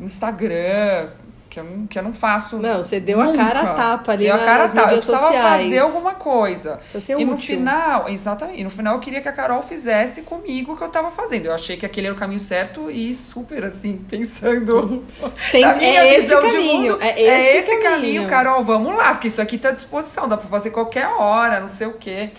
Instagram, 0.00 1.10
que 1.58 1.68
eu 1.68 1.76
não, 1.78 1.86
que 1.86 1.98
eu 1.98 2.02
não 2.02 2.12
faço. 2.12 2.56
Não, 2.58 2.82
você 2.82 3.00
deu 3.00 3.20
a 3.20 3.24
nunca. 3.24 3.38
cara 3.38 3.60
a 3.60 3.74
tapa 3.74 4.12
ali 4.12 4.24
Deu 4.24 4.34
a 4.34 4.38
na- 4.38 4.44
cara 4.44 4.58
a 4.58 4.62
nas 4.62 4.72
tapa. 4.72 4.80
Eu 4.80 4.86
mídias 4.96 5.04
precisava 5.06 5.32
sociais. 5.34 5.62
fazer 5.64 5.78
alguma 5.78 6.14
coisa. 6.14 6.76
Precisa 6.90 7.00
ser 7.00 7.20
E 7.20 7.24
no 7.24 7.36
final, 7.36 8.08
exatamente, 8.08 8.62
no 8.64 8.70
final 8.70 8.94
eu 8.94 9.00
queria 9.00 9.20
que 9.20 9.28
a 9.28 9.32
Carol 9.32 9.60
fizesse 9.62 10.22
comigo 10.22 10.72
o 10.72 10.76
que 10.76 10.82
eu 10.82 10.88
tava 10.88 11.10
fazendo. 11.10 11.46
Eu 11.46 11.54
achei 11.54 11.76
que 11.76 11.84
aquele 11.86 12.06
era 12.06 12.14
o 12.16 12.18
caminho 12.18 12.40
certo 12.40 12.90
e 12.90 13.14
super 13.14 13.64
assim, 13.64 13.96
pensando. 14.08 15.04
Tem- 15.50 15.62
na 15.62 15.74
minha 15.74 16.00
é 16.04 16.14
esse 16.14 16.34
caminho. 16.34 16.92
mundo. 16.94 17.02
É 17.02 17.20
esse, 17.20 17.58
esse 17.58 17.76
caminho. 17.82 17.90
caminho, 18.22 18.26
Carol, 18.28 18.62
vamos 18.62 18.96
lá, 18.96 19.10
porque 19.14 19.28
isso 19.28 19.42
aqui 19.42 19.58
tá 19.58 19.70
à 19.70 19.72
disposição, 19.72 20.28
dá 20.28 20.36
pra 20.36 20.48
fazer 20.48 20.70
qualquer 20.70 21.06
hora, 21.08 21.60
não 21.60 21.68
sei 21.68 21.86
o 21.86 21.94
quê. 21.94 22.30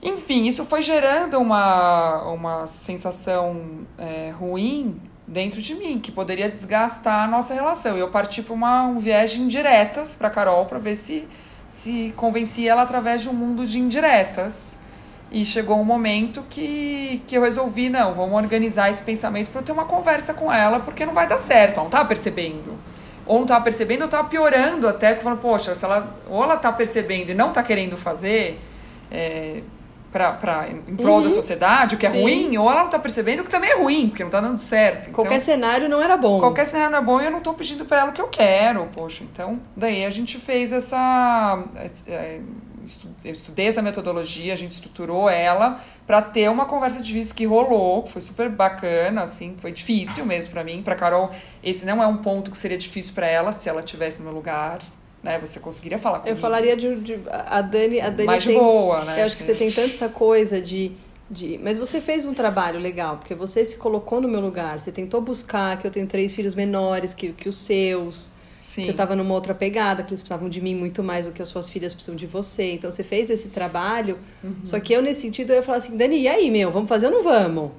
Enfim, 0.00 0.44
isso 0.46 0.64
foi 0.64 0.80
gerando 0.80 1.38
uma, 1.38 2.22
uma 2.30 2.66
sensação 2.66 3.60
é, 3.98 4.30
ruim 4.38 5.00
dentro 5.28 5.60
de 5.60 5.74
mim, 5.74 6.00
que 6.00 6.10
poderia 6.10 6.48
desgastar 6.50 7.24
a 7.24 7.26
nossa 7.28 7.52
relação. 7.52 7.96
E 7.96 8.00
eu 8.00 8.08
parti 8.08 8.42
para 8.42 8.82
um 8.84 8.98
viés 8.98 9.30
de 9.30 9.40
indiretas 9.40 10.14
para 10.14 10.30
Carol 10.30 10.64
para 10.64 10.78
ver 10.78 10.96
se, 10.96 11.28
se 11.68 12.12
convencia 12.16 12.72
ela 12.72 12.82
através 12.82 13.20
de 13.20 13.28
um 13.28 13.34
mundo 13.34 13.66
de 13.66 13.78
indiretas. 13.78 14.80
E 15.30 15.44
chegou 15.44 15.78
um 15.78 15.84
momento 15.84 16.42
que, 16.48 17.22
que 17.26 17.36
eu 17.36 17.42
resolvi, 17.42 17.90
não, 17.90 18.14
vamos 18.14 18.34
organizar 18.34 18.88
esse 18.88 19.02
pensamento 19.02 19.50
para 19.50 19.60
eu 19.60 19.64
ter 19.64 19.72
uma 19.72 19.84
conversa 19.84 20.32
com 20.32 20.50
ela, 20.50 20.80
porque 20.80 21.04
não 21.04 21.12
vai 21.12 21.28
dar 21.28 21.36
certo, 21.36 21.74
ela 21.74 21.84
não 21.84 21.90
tá 21.90 22.02
percebendo. 22.02 22.78
Ou 23.26 23.40
não 23.40 23.46
tava 23.46 23.62
percebendo, 23.62 24.02
ou 24.02 24.08
tava 24.08 24.26
piorando 24.26 24.88
até, 24.88 25.14
falando, 25.16 25.40
poxa, 25.40 25.74
se 25.74 25.84
ela, 25.84 26.16
ou 26.30 26.42
ela 26.42 26.56
tá 26.56 26.72
percebendo 26.72 27.30
e 27.30 27.34
não 27.34 27.52
tá 27.52 27.62
querendo 27.62 27.94
fazer, 27.94 28.58
é, 29.10 29.60
pra, 30.12 30.32
pra, 30.32 30.68
em 30.68 30.96
prol 30.96 31.22
da 31.22 31.30
sociedade, 31.30 31.94
o 31.94 31.98
que 31.98 32.06
é 32.06 32.08
Uhum. 32.10 32.14
Sim. 32.16 32.22
ruim, 32.22 32.56
ou 32.58 32.70
ela 32.70 32.82
não 32.84 32.90
tá 32.90 32.98
percebendo 32.98 33.44
que 33.44 33.50
também 33.50 33.70
é 33.70 33.76
ruim, 33.76 34.08
porque 34.08 34.22
não 34.24 34.30
tá 34.30 34.40
dando 34.40 34.58
certo. 34.58 35.10
Qualquer 35.10 35.34
então, 35.34 35.44
cenário 35.44 35.88
não 35.88 36.02
era 36.02 36.16
bom. 36.16 36.40
qualquer 36.40 36.64
cenário 36.64 36.92
não 36.92 36.98
é 36.98 37.02
bom 37.02 37.20
e 37.20 37.24
eu 37.26 37.30
não 37.30 37.40
tô 37.40 37.52
pedindo 37.54 37.84
pra 37.84 38.00
ela 38.00 38.10
o 38.10 38.12
que 38.12 38.20
eu 38.20 38.28
quero, 38.28 38.86
poxa. 38.94 39.22
Então, 39.24 39.60
daí 39.76 40.04
a 40.04 40.10
gente 40.10 40.38
fez 40.38 40.72
essa. 40.72 41.64
é, 42.06 42.40
estu- 42.84 43.08
Eu 43.24 43.32
estudei 43.32 43.66
essa 43.66 43.82
metodologia, 43.82 44.52
a 44.52 44.56
gente 44.56 44.70
estruturou 44.72 45.28
ela 45.28 45.78
pra 46.06 46.22
ter 46.22 46.48
uma 46.50 46.64
conversa 46.64 47.02
de 47.02 47.12
vício 47.12 47.34
que 47.34 47.44
rolou, 47.44 48.02
que 48.04 48.10
foi 48.12 48.22
super 48.22 48.48
bacana, 48.48 49.22
assim, 49.22 49.56
foi 49.58 49.72
difícil 49.72 50.24
mesmo 50.24 50.52
pra 50.54 50.64
mim, 50.64 50.82
pra 50.82 50.94
Carol. 50.94 51.30
Esse 51.62 51.84
não 51.84 52.02
é 52.02 52.06
um 52.06 52.16
ponto 52.18 52.50
que 52.50 52.56
seria 52.56 52.78
difícil 52.78 53.12
pra 53.14 53.26
ela 53.26 53.52
se 53.52 53.68
ela 53.68 53.82
tivesse 53.82 54.22
no 54.22 54.30
lugar, 54.30 54.78
né? 55.22 55.38
Você 55.40 55.58
conseguiria 55.60 55.98
falar 55.98 56.20
comigo. 56.20 56.36
Eu 56.36 56.40
falaria 56.40 56.76
de, 56.76 56.96
de- 57.00 57.20
a 57.28 57.60
Dani, 57.60 58.00
a 58.00 58.10
Dani 58.10 58.26
mais 58.26 58.44
tem, 58.44 58.58
boa, 58.58 59.04
né? 59.04 59.20
Eu 59.20 59.26
acho 59.26 59.36
que 59.36 59.42
você 59.42 59.54
tem 59.54 59.70
tanto 59.70 59.94
essa 59.94 60.08
coisa 60.08 60.60
de, 60.60 60.92
de. 61.30 61.58
Mas 61.62 61.76
você 61.78 62.00
fez 62.00 62.24
um 62.24 62.34
trabalho 62.34 62.78
legal, 62.78 63.16
porque 63.16 63.34
você 63.34 63.64
se 63.64 63.76
colocou 63.76 64.20
no 64.20 64.28
meu 64.28 64.40
lugar. 64.40 64.78
Você 64.80 64.92
tentou 64.92 65.20
buscar 65.20 65.78
que 65.78 65.86
eu 65.86 65.90
tenho 65.90 66.06
três 66.06 66.34
filhos 66.34 66.54
menores 66.54 67.14
que, 67.14 67.32
que 67.32 67.48
os 67.48 67.56
seus. 67.58 68.32
Sim. 68.60 68.84
Que 68.84 68.90
eu 68.90 68.94
tava 68.96 69.16
numa 69.16 69.32
outra 69.34 69.54
pegada, 69.54 70.02
que 70.02 70.10
eles 70.10 70.20
precisavam 70.20 70.46
de 70.48 70.60
mim 70.60 70.74
muito 70.74 71.02
mais 71.02 71.24
do 71.26 71.32
que 71.32 71.40
as 71.40 71.48
suas 71.48 71.70
filhas 71.70 71.94
precisam 71.94 72.14
de 72.14 72.26
você. 72.26 72.72
Então 72.72 72.90
você 72.90 73.02
fez 73.02 73.30
esse 73.30 73.48
trabalho. 73.48 74.18
Uhum. 74.44 74.56
Só 74.62 74.78
que 74.78 74.92
eu, 74.92 75.00
nesse 75.00 75.22
sentido, 75.22 75.50
eu 75.50 75.56
ia 75.56 75.62
falar 75.62 75.78
assim, 75.78 75.96
Dani, 75.96 76.20
e 76.20 76.28
aí, 76.28 76.50
meu, 76.50 76.70
vamos 76.70 76.86
fazer 76.88 77.06
ou 77.06 77.12
não 77.12 77.22
vamos? 77.22 77.70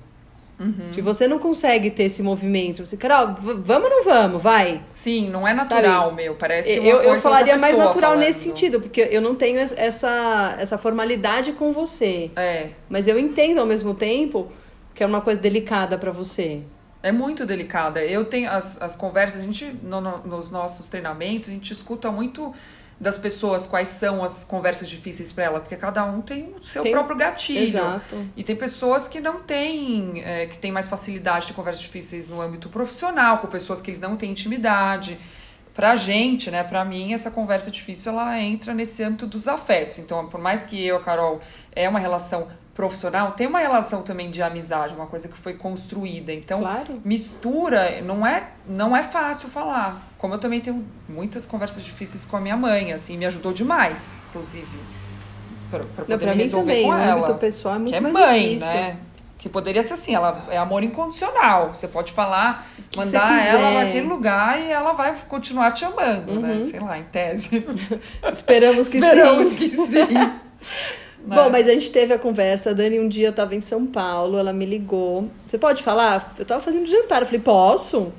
Uhum. 0.59 0.91
Que 0.91 1.01
você 1.01 1.25
não 1.27 1.39
consegue 1.39 1.89
ter 1.89 2.03
esse 2.03 2.21
movimento. 2.21 2.85
Você, 2.85 2.97
Carol, 2.97 3.33
vamos 3.39 3.89
ou 3.89 3.95
não 3.97 4.03
vamos? 4.03 4.43
Vai. 4.43 4.81
Sim, 4.89 5.29
não 5.29 5.47
é 5.47 5.53
natural, 5.53 6.13
meu. 6.13 6.35
Parece 6.35 6.69
Eu, 6.85 7.01
eu 7.01 7.15
falaria 7.21 7.57
mais 7.57 7.77
natural 7.77 8.11
falando. 8.11 8.25
nesse 8.25 8.41
sentido, 8.41 8.81
porque 8.81 9.07
eu 9.09 9.21
não 9.21 9.35
tenho 9.35 9.57
es- 9.59 9.73
essa, 9.77 10.57
essa 10.59 10.77
formalidade 10.77 11.53
com 11.53 11.71
você. 11.71 12.29
É. 12.35 12.71
Mas 12.89 13.07
eu 13.07 13.17
entendo 13.17 13.59
ao 13.59 13.65
mesmo 13.65 13.93
tempo 13.93 14.51
que 14.93 15.01
é 15.01 15.05
uma 15.05 15.21
coisa 15.21 15.39
delicada 15.39 15.97
pra 15.97 16.11
você. 16.11 16.59
É 17.01 17.13
muito 17.13 17.45
delicada. 17.45 18.03
Eu 18.03 18.25
tenho 18.25 18.49
as, 18.51 18.81
as 18.81 18.93
conversas, 18.97 19.39
a 19.41 19.45
gente, 19.45 19.65
no- 19.81 20.01
no- 20.01 20.17
nos 20.27 20.51
nossos 20.51 20.89
treinamentos, 20.89 21.47
a 21.47 21.51
gente 21.51 21.71
escuta 21.71 22.11
muito 22.11 22.53
das 22.99 23.17
pessoas 23.17 23.65
quais 23.65 23.87
são 23.87 24.23
as 24.23 24.43
conversas 24.43 24.89
difíceis 24.89 25.31
para 25.31 25.45
ela, 25.45 25.59
porque 25.61 25.75
cada 25.77 26.03
um 26.03 26.19
tem 26.21 26.53
o 26.59 26.63
seu 26.63 26.83
Tem- 26.83 26.91
próprio 26.91 27.15
gatilho. 27.15 27.63
Exato. 27.63 28.27
E 28.35 28.43
tem 28.43 28.55
pessoas 28.55 29.07
que 29.07 29.21
não 29.21 29.39
têm, 29.41 30.21
é, 30.25 30.45
que 30.47 30.57
têm 30.57 30.69
mais 30.71 30.87
facilidade 30.87 31.47
de 31.47 31.53
conversas 31.53 31.81
difíceis 31.81 32.27
no 32.27 32.41
âmbito 32.41 32.67
profissional, 32.67 33.37
com 33.37 33.47
pessoas 33.47 33.79
que 33.79 33.89
eles 33.89 34.01
não 34.01 34.17
têm 34.17 34.31
intimidade. 34.31 35.17
Pra 35.73 35.95
gente, 35.95 36.51
né, 36.51 36.61
pra 36.61 36.83
mim, 36.83 37.13
essa 37.13 37.31
conversa 37.31 37.71
difícil, 37.71 38.11
ela 38.11 38.37
entra 38.37 38.73
nesse 38.73 39.01
âmbito 39.01 39.25
dos 39.25 39.47
afetos. 39.47 39.97
Então, 39.99 40.27
por 40.27 40.41
mais 40.41 40.63
que 40.63 40.85
eu, 40.85 40.97
a 40.97 41.01
Carol, 41.01 41.39
é 41.73 41.87
uma 41.87 41.99
relação 41.99 42.49
profissional, 42.79 43.33
tem 43.33 43.45
uma 43.45 43.59
relação 43.59 44.03
também 44.03 44.31
de 44.31 44.41
amizade, 44.41 44.95
uma 44.95 45.05
coisa 45.05 45.27
que 45.27 45.37
foi 45.37 45.53
construída. 45.55 46.31
Então, 46.31 46.61
Claro. 46.61 47.01
mistura 47.03 48.01
não 48.01 48.25
é 48.25 48.51
não 48.65 48.95
é 48.95 49.03
fácil 49.03 49.49
falar 49.49 50.07
como 50.17 50.35
eu 50.35 50.39
também 50.39 50.61
tenho 50.61 50.85
muitas 51.07 51.45
conversas 51.45 51.83
difíceis 51.83 52.23
com 52.23 52.37
a 52.37 52.39
minha 52.39 52.55
mãe 52.55 52.93
assim 52.93 53.17
me 53.17 53.25
ajudou 53.25 53.51
demais 53.51 54.13
inclusive 54.29 54.65
Não, 55.73 55.79
poder 55.79 56.17
pra 56.17 56.31
me 56.31 56.35
mim 56.37 56.41
resolver 56.43 56.71
também, 56.71 56.85
com 56.85 56.93
ela 56.97 57.13
âmbito 57.15 57.33
pessoal 57.35 57.75
é 57.75 57.77
muito 57.79 57.89
que 57.91 57.95
é 57.97 57.99
mais 57.99 58.13
mãe 58.13 58.43
difícil. 58.53 58.67
né 58.67 58.97
Que 59.37 59.49
poderia 59.49 59.83
ser 59.83 59.93
assim, 59.95 60.13
ela 60.15 60.41
é 60.49 60.57
amor 60.57 60.81
incondicional. 60.83 61.73
Você 61.73 61.87
pode 61.87 62.11
falar, 62.13 62.65
que 62.89 62.97
mandar 62.97 63.45
ela 63.45 63.83
naquele 63.83 64.07
lugar 64.07 64.59
e 64.59 64.69
ela 64.71 64.91
vai 64.93 65.13
continuar 65.27 65.71
te 65.71 65.83
amando, 65.85 66.39
né? 66.41 66.55
Uhum. 66.55 66.63
Sei 66.63 66.79
lá, 66.79 66.97
em 66.97 67.03
tese. 67.05 67.65
Esperamos 68.33 68.87
que 68.89 68.97
Esperamos 68.97 69.47
sim. 69.47 69.55
que 69.55 69.69
sim. 69.69 70.07
Bom, 71.25 71.49
mas 71.49 71.67
a 71.67 71.71
gente 71.71 71.91
teve 71.91 72.13
a 72.13 72.17
conversa. 72.17 72.71
A 72.71 72.73
Dani, 72.73 72.99
um 72.99 73.07
dia 73.07 73.27
eu 73.27 73.33
tava 73.33 73.55
em 73.55 73.61
São 73.61 73.85
Paulo, 73.85 74.37
ela 74.37 74.53
me 74.53 74.65
ligou. 74.65 75.29
Você 75.45 75.57
pode 75.57 75.83
falar? 75.83 76.33
Eu 76.37 76.45
tava 76.45 76.61
fazendo 76.61 76.87
jantar. 76.87 77.21
Eu 77.21 77.25
falei, 77.25 77.41
posso? 77.41 78.11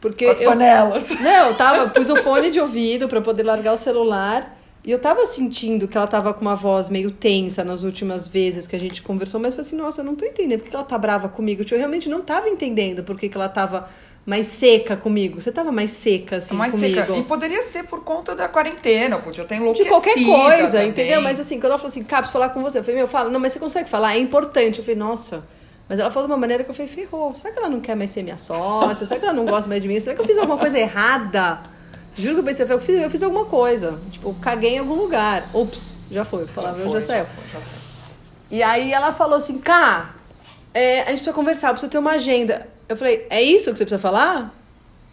Porque 0.00 0.24
Com 0.24 0.30
as 0.30 0.40
eu, 0.40 0.50
panelas. 0.50 1.20
Não, 1.20 1.48
eu 1.48 1.54
tava, 1.54 1.88
pus 1.90 2.10
o 2.10 2.16
fone 2.16 2.50
de 2.50 2.60
ouvido 2.60 3.08
pra 3.08 3.20
poder 3.20 3.42
largar 3.42 3.72
o 3.72 3.76
celular. 3.76 4.56
E 4.84 4.90
eu 4.90 4.98
tava 4.98 5.26
sentindo 5.26 5.86
que 5.88 5.96
ela 5.96 6.06
tava 6.06 6.32
com 6.32 6.40
uma 6.40 6.54
voz 6.54 6.88
meio 6.88 7.10
tensa 7.10 7.64
nas 7.64 7.82
últimas 7.82 8.28
vezes 8.28 8.66
que 8.66 8.76
a 8.76 8.80
gente 8.80 9.02
conversou, 9.02 9.40
mas 9.40 9.52
eu 9.52 9.56
falei 9.56 9.66
assim, 9.66 9.76
nossa, 9.76 10.00
eu 10.00 10.04
não 10.04 10.14
tô 10.14 10.24
entendendo 10.24 10.60
por 10.60 10.70
que 10.70 10.74
ela 10.74 10.84
tá 10.84 10.96
brava 10.96 11.28
comigo. 11.28 11.62
Tipo, 11.62 11.74
Eu 11.74 11.78
realmente 11.78 12.08
não 12.08 12.22
tava 12.22 12.48
entendendo 12.48 13.02
por 13.02 13.16
que 13.16 13.30
ela 13.34 13.48
tava 13.48 13.88
mais 14.28 14.44
seca 14.46 14.94
comigo. 14.94 15.40
Você 15.40 15.50
tava 15.50 15.72
mais 15.72 15.90
seca, 15.90 16.36
assim, 16.36 16.54
mais 16.54 16.74
comigo. 16.74 17.00
seca. 17.00 17.16
E 17.16 17.22
poderia 17.22 17.62
ser 17.62 17.84
por 17.84 18.04
conta 18.04 18.34
da 18.34 18.46
quarentena, 18.46 19.16
eu 19.16 19.22
podia 19.22 19.44
ter 19.46 19.54
De 19.54 19.60
enlouquecido. 19.62 19.88
qualquer 19.88 20.14
coisa, 20.22 20.72
também. 20.72 20.88
entendeu? 20.90 21.22
Mas 21.22 21.40
assim, 21.40 21.56
quando 21.58 21.70
ela 21.70 21.78
falou 21.78 21.88
assim, 21.90 22.04
Caps, 22.04 22.30
falar 22.30 22.50
com 22.50 22.60
você, 22.62 22.78
eu 22.80 22.82
falei, 22.84 22.96
meu, 22.98 23.08
fala, 23.08 23.30
não, 23.30 23.40
mas 23.40 23.54
você 23.54 23.58
consegue 23.58 23.88
falar, 23.88 24.14
é 24.16 24.18
importante. 24.18 24.78
Eu 24.80 24.84
falei, 24.84 24.98
nossa. 24.98 25.44
Mas 25.88 25.98
ela 25.98 26.10
falou 26.10 26.26
de 26.28 26.32
uma 26.34 26.38
maneira 26.38 26.62
que 26.62 26.70
eu 26.70 26.74
falei, 26.74 26.92
ferrou, 26.92 27.32
será 27.34 27.50
que 27.54 27.58
ela 27.58 27.70
não 27.70 27.80
quer 27.80 27.96
mais 27.96 28.10
ser 28.10 28.22
minha 28.22 28.36
sócia? 28.36 29.06
Será 29.06 29.18
que 29.18 29.24
ela 29.24 29.34
não 29.34 29.46
gosta 29.46 29.66
mais 29.70 29.80
de 29.80 29.88
mim? 29.88 29.98
Será 29.98 30.14
que 30.14 30.20
eu 30.20 30.26
fiz 30.26 30.36
alguma 30.36 30.58
coisa 30.58 30.78
errada? 30.78 31.60
Juro 32.14 32.34
que 32.34 32.40
eu 32.40 32.44
pensei, 32.44 32.66
eu 32.68 32.80
fiz, 32.80 33.00
eu 33.00 33.10
fiz 33.10 33.22
alguma 33.22 33.46
coisa. 33.46 33.98
Tipo, 34.10 34.34
caguei 34.34 34.74
em 34.74 34.78
algum 34.80 34.94
lugar. 34.96 35.48
Ups, 35.54 35.94
já 36.10 36.24
foi, 36.26 36.42
a 36.42 36.46
Já 36.46 36.52
palavra 36.52 36.82
já, 36.84 36.90
foi, 36.90 37.00
saiu. 37.00 37.24
foi, 37.24 37.44
já 37.54 37.60
foi. 37.60 37.78
E 38.50 38.62
aí 38.62 38.92
ela 38.92 39.10
falou 39.12 39.36
assim, 39.38 39.56
Cá, 39.58 40.14
é, 40.74 40.96
a 41.00 41.06
gente 41.06 41.08
precisa 41.20 41.32
conversar, 41.32 41.70
precisa 41.70 41.90
ter 41.90 41.96
uma 41.98 42.10
agenda. 42.12 42.68
Eu 42.88 42.96
falei, 42.96 43.26
é 43.28 43.42
isso 43.42 43.70
que 43.70 43.76
você 43.76 43.84
precisa 43.84 43.98
falar? 44.00 44.54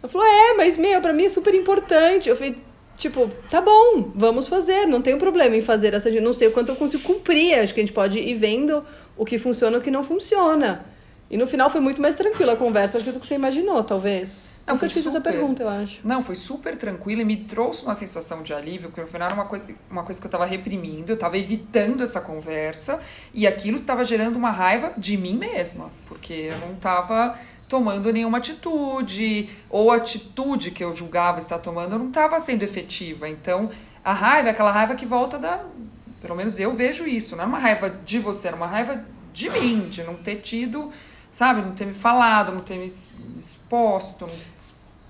Ela 0.02 0.10
falou, 0.10 0.26
é, 0.26 0.54
mas 0.54 0.78
meu, 0.78 1.00
pra 1.00 1.12
mim 1.12 1.24
é 1.24 1.28
super 1.28 1.54
importante. 1.54 2.28
Eu 2.28 2.36
falei, 2.36 2.56
tipo, 2.96 3.30
tá 3.50 3.60
bom, 3.60 4.10
vamos 4.14 4.48
fazer, 4.48 4.86
não 4.86 5.02
tem 5.02 5.18
problema 5.18 5.56
em 5.56 5.60
fazer 5.60 5.94
essa. 5.94 6.10
Não 6.20 6.32
sei 6.32 6.48
o 6.48 6.52
quanto 6.52 6.70
eu 6.70 6.76
consigo 6.76 7.02
cumprir, 7.02 7.54
acho 7.54 7.74
que 7.74 7.80
a 7.80 7.82
gente 7.82 7.92
pode 7.92 8.18
ir 8.18 8.34
vendo 8.34 8.84
o 9.16 9.24
que 9.24 9.38
funciona 9.38 9.76
e 9.76 9.80
o 9.80 9.82
que 9.82 9.90
não 9.90 10.02
funciona. 10.02 10.86
E 11.30 11.36
no 11.36 11.46
final 11.46 11.68
foi 11.68 11.80
muito 11.80 12.00
mais 12.00 12.14
tranquila 12.14 12.52
a 12.52 12.56
conversa, 12.56 12.98
acho 12.98 13.04
que 13.04 13.12
do 13.12 13.20
que 13.20 13.26
você 13.26 13.34
imaginou, 13.34 13.82
talvez. 13.82 14.48
Não, 14.66 14.74
Nunca 14.74 14.80
foi 14.80 14.88
te 14.88 14.94
fiz 14.94 15.06
essa 15.06 15.18
super. 15.18 15.32
pergunta, 15.32 15.62
eu 15.62 15.68
acho. 15.68 16.00
Não, 16.02 16.22
foi 16.22 16.34
super 16.34 16.76
tranquilo 16.76 17.20
e 17.20 17.24
me 17.24 17.36
trouxe 17.36 17.84
uma 17.84 17.94
sensação 17.94 18.42
de 18.42 18.52
alívio, 18.52 18.88
porque 18.88 19.00
no 19.00 19.06
final 19.06 19.26
era 19.26 19.34
uma 19.34 19.44
coisa, 19.44 19.64
uma 19.88 20.02
coisa 20.02 20.20
que 20.20 20.26
eu 20.26 20.30
tava 20.30 20.44
reprimindo, 20.44 21.12
eu 21.12 21.16
tava 21.16 21.38
evitando 21.38 22.02
essa 22.02 22.20
conversa, 22.20 23.00
e 23.32 23.46
aquilo 23.46 23.76
estava 23.76 24.02
gerando 24.02 24.36
uma 24.36 24.50
raiva 24.50 24.92
de 24.96 25.16
mim 25.16 25.36
mesma, 25.36 25.90
porque 26.08 26.32
eu 26.32 26.58
não 26.58 26.74
tava 26.76 27.38
tomando 27.68 28.12
nenhuma 28.12 28.38
atitude, 28.38 29.50
ou 29.68 29.90
a 29.90 29.96
atitude 29.96 30.70
que 30.70 30.84
eu 30.84 30.94
julgava 30.94 31.38
estar 31.38 31.58
tomando 31.58 31.98
não 31.98 32.08
estava 32.08 32.38
sendo 32.38 32.62
efetiva. 32.62 33.28
Então, 33.28 33.70
a 34.04 34.12
raiva 34.12 34.48
é 34.48 34.50
aquela 34.52 34.70
raiva 34.70 34.94
que 34.94 35.06
volta 35.06 35.38
da. 35.38 35.64
Pelo 36.20 36.36
menos 36.36 36.58
eu 36.58 36.72
vejo 36.74 37.06
isso, 37.06 37.36
não 37.36 37.44
é 37.44 37.46
uma 37.46 37.58
raiva 37.58 37.90
de 37.90 38.18
você, 38.18 38.48
era 38.48 38.56
uma 38.56 38.66
raiva 38.66 39.04
de 39.32 39.50
mim, 39.50 39.88
de 39.88 40.02
não 40.02 40.14
ter 40.14 40.36
tido, 40.36 40.90
sabe, 41.30 41.60
não 41.60 41.72
ter 41.72 41.86
me 41.86 41.94
falado, 41.94 42.52
não 42.52 42.58
ter 42.58 42.78
me 42.78 42.86
exposto, 42.86 44.26
não 44.26 44.34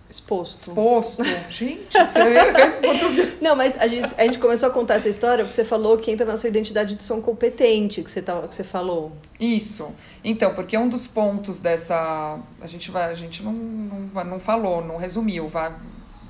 Exposto. 0.09 0.59
exposto. 0.69 1.23
Gente, 1.51 1.93
você 1.93 2.19
é. 2.21 2.81
Não, 3.43 3.57
mas 3.57 3.77
a 3.77 3.87
gente, 3.87 4.15
a 4.17 4.23
gente 4.25 4.39
começou 4.39 4.69
a 4.69 4.73
contar 4.73 4.95
essa 4.95 5.09
história 5.09 5.45
porque 5.45 5.55
você 5.55 5.65
falou 5.65 5.99
que 5.99 6.11
entra 6.11 6.25
na 6.25 6.37
sua 6.37 6.49
identidade 6.49 6.95
de 6.95 7.03
som 7.03 7.21
competente, 7.21 8.03
que 8.03 8.11
você, 8.11 8.23
tava, 8.23 8.47
que 8.47 8.55
você 8.55 8.63
falou. 8.65 9.13
Isso. 9.39 9.93
Então, 10.23 10.55
porque 10.55 10.79
um 10.79 10.89
dos 10.89 11.07
pontos 11.07 11.59
dessa. 11.61 12.39
A 12.61 12.67
gente, 12.67 12.91
vai, 12.91 13.11
a 13.11 13.15
gente 13.15 13.43
não, 13.43 13.53
não, 13.53 14.25
não 14.25 14.39
falou, 14.39 14.85
não 14.85 14.97
resumiu, 14.97 15.49
vai. 15.49 15.73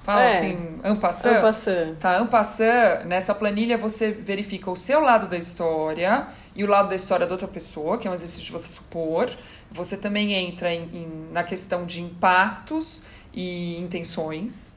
Fala 0.03 0.23
É. 0.23 0.29
assim, 0.39 0.79
ampassant. 0.85 1.37
Ampassant. 1.39 1.97
Tá, 1.99 2.17
ampassant, 2.19 3.05
nessa 3.07 3.35
planilha 3.35 3.77
você 3.77 4.11
verifica 4.13 4.71
o 4.71 4.77
seu 4.77 5.01
lado 5.01 5.27
da 5.29 5.37
história 5.37 6.29
e 6.55 6.63
o 6.63 6.67
lado 6.69 6.89
da 6.89 6.95
história 6.95 7.27
da 7.27 7.33
outra 7.33 7.49
pessoa, 7.49 7.99
que 7.99 8.07
é 8.07 8.11
um 8.11 8.15
exercício 8.15 8.45
de 8.45 8.53
você 8.53 8.69
supor. 8.69 9.29
Você 9.71 9.97
também 9.97 10.33
entra 10.33 10.73
em, 10.73 10.83
em- 10.95 11.29
na 11.33 11.43
questão 11.43 11.85
de 11.85 12.01
impactos 12.01 13.03
e 13.37 13.77
intenções 13.79 14.75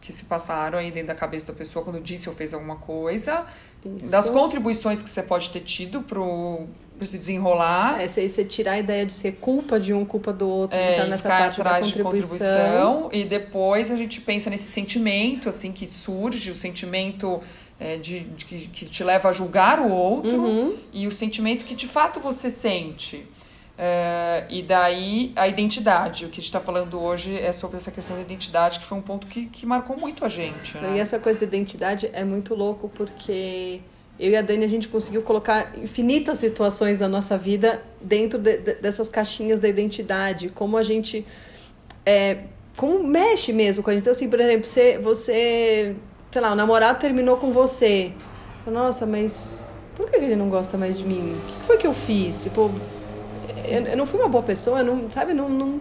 que 0.00 0.12
se 0.12 0.24
passaram 0.24 0.78
aí 0.78 0.90
dentro 0.90 1.08
da 1.08 1.14
cabeça 1.14 1.52
da 1.52 1.58
pessoa 1.58 1.84
quando 1.84 2.00
disse 2.00 2.28
ou 2.28 2.34
fez 2.34 2.54
alguma 2.54 2.76
coisa. 2.76 3.44
Isso. 4.02 4.10
Das 4.10 4.30
contribuições 4.30 5.02
que 5.02 5.10
você 5.10 5.22
pode 5.22 5.50
ter 5.50 5.60
tido 5.60 6.00
pro, 6.02 6.66
pro 6.96 7.06
se 7.06 7.16
desenrolar. 7.18 8.00
É, 8.00 8.08
você, 8.08 8.28
você 8.28 8.44
tirar 8.44 8.72
a 8.72 8.78
ideia 8.78 9.04
de 9.04 9.12
ser 9.12 9.32
culpa 9.32 9.78
de 9.78 9.92
um, 9.92 10.04
culpa 10.04 10.32
do 10.32 10.48
outro, 10.48 10.78
É, 10.78 10.92
que 10.94 11.00
tá 11.00 11.06
nessa 11.06 11.28
parte 11.28 11.62
da 11.62 11.80
contribuição. 11.80 12.02
contribuição 12.02 13.08
e 13.12 13.24
depois 13.24 13.90
a 13.90 13.96
gente 13.96 14.20
pensa 14.22 14.48
nesse 14.48 14.70
sentimento 14.72 15.48
assim 15.48 15.72
que 15.72 15.86
surge 15.86 16.50
o 16.50 16.56
sentimento 16.56 17.40
é, 17.78 17.96
de, 17.96 18.20
de 18.20 18.44
que, 18.44 18.66
que 18.68 18.86
te 18.86 19.04
leva 19.04 19.28
a 19.28 19.32
julgar 19.32 19.78
o 19.80 19.90
outro 19.90 20.40
Uhum. 20.42 20.76
e 20.92 21.06
o 21.06 21.10
sentimento 21.12 21.64
que 21.64 21.74
de 21.74 21.86
fato 21.86 22.18
você 22.18 22.50
sente 22.50 23.24
É, 23.80 24.44
e 24.50 24.60
daí 24.60 25.32
a 25.36 25.46
identidade 25.46 26.24
o 26.24 26.28
que 26.28 26.34
a 26.34 26.42
gente 26.42 26.46
está 26.46 26.58
falando 26.58 27.00
hoje 27.00 27.38
é 27.38 27.52
sobre 27.52 27.76
essa 27.76 27.92
questão 27.92 28.16
da 28.16 28.22
identidade 28.22 28.80
que 28.80 28.84
foi 28.84 28.98
um 28.98 29.02
ponto 29.02 29.28
que, 29.28 29.46
que 29.46 29.64
marcou 29.64 29.96
muito 29.96 30.24
a 30.24 30.28
gente 30.28 30.76
né? 30.78 30.94
E 30.96 30.98
essa 30.98 31.16
coisa 31.20 31.38
da 31.38 31.46
identidade 31.46 32.10
é 32.12 32.24
muito 32.24 32.56
louco 32.56 32.88
porque 32.92 33.80
eu 34.18 34.32
e 34.32 34.36
a 34.36 34.42
Dani 34.42 34.64
a 34.64 34.68
gente 34.68 34.88
conseguiu 34.88 35.22
colocar 35.22 35.78
infinitas 35.78 36.38
situações 36.40 36.98
da 36.98 37.08
nossa 37.08 37.38
vida 37.38 37.80
dentro 38.00 38.36
de- 38.36 38.58
de- 38.58 38.74
dessas 38.74 39.08
caixinhas 39.08 39.60
da 39.60 39.68
identidade, 39.68 40.48
como 40.48 40.76
a 40.76 40.82
gente 40.82 41.24
é, 42.04 42.38
como 42.76 43.02
mexe 43.04 43.52
mesmo 43.52 43.84
com 43.84 43.90
a 43.90 43.92
gente. 43.92 44.00
Então, 44.02 44.10
assim, 44.12 44.28
por 44.28 44.40
exemplo, 44.40 44.64
você, 44.66 44.98
você, 44.98 45.94
sei 46.32 46.42
lá, 46.42 46.50
o 46.52 46.56
namorado 46.56 46.98
terminou 46.98 47.36
com 47.36 47.52
você. 47.52 48.10
Nossa, 48.66 49.06
mas 49.06 49.64
por 49.94 50.10
que 50.10 50.16
ele 50.16 50.34
não 50.34 50.48
gosta 50.48 50.76
mais 50.76 50.98
de 50.98 51.04
mim? 51.04 51.32
O 51.36 51.46
que 51.60 51.66
foi 51.66 51.76
que 51.76 51.86
eu 51.86 51.94
fiz? 51.94 52.42
Tipo, 52.42 52.70
eu, 53.70 53.82
eu 53.86 53.96
não 53.96 54.06
fui 54.06 54.18
uma 54.20 54.28
boa 54.28 54.42
pessoa, 54.42 54.82
não, 54.82 55.10
sabe? 55.12 55.32
Não, 55.34 55.48
não... 55.48 55.80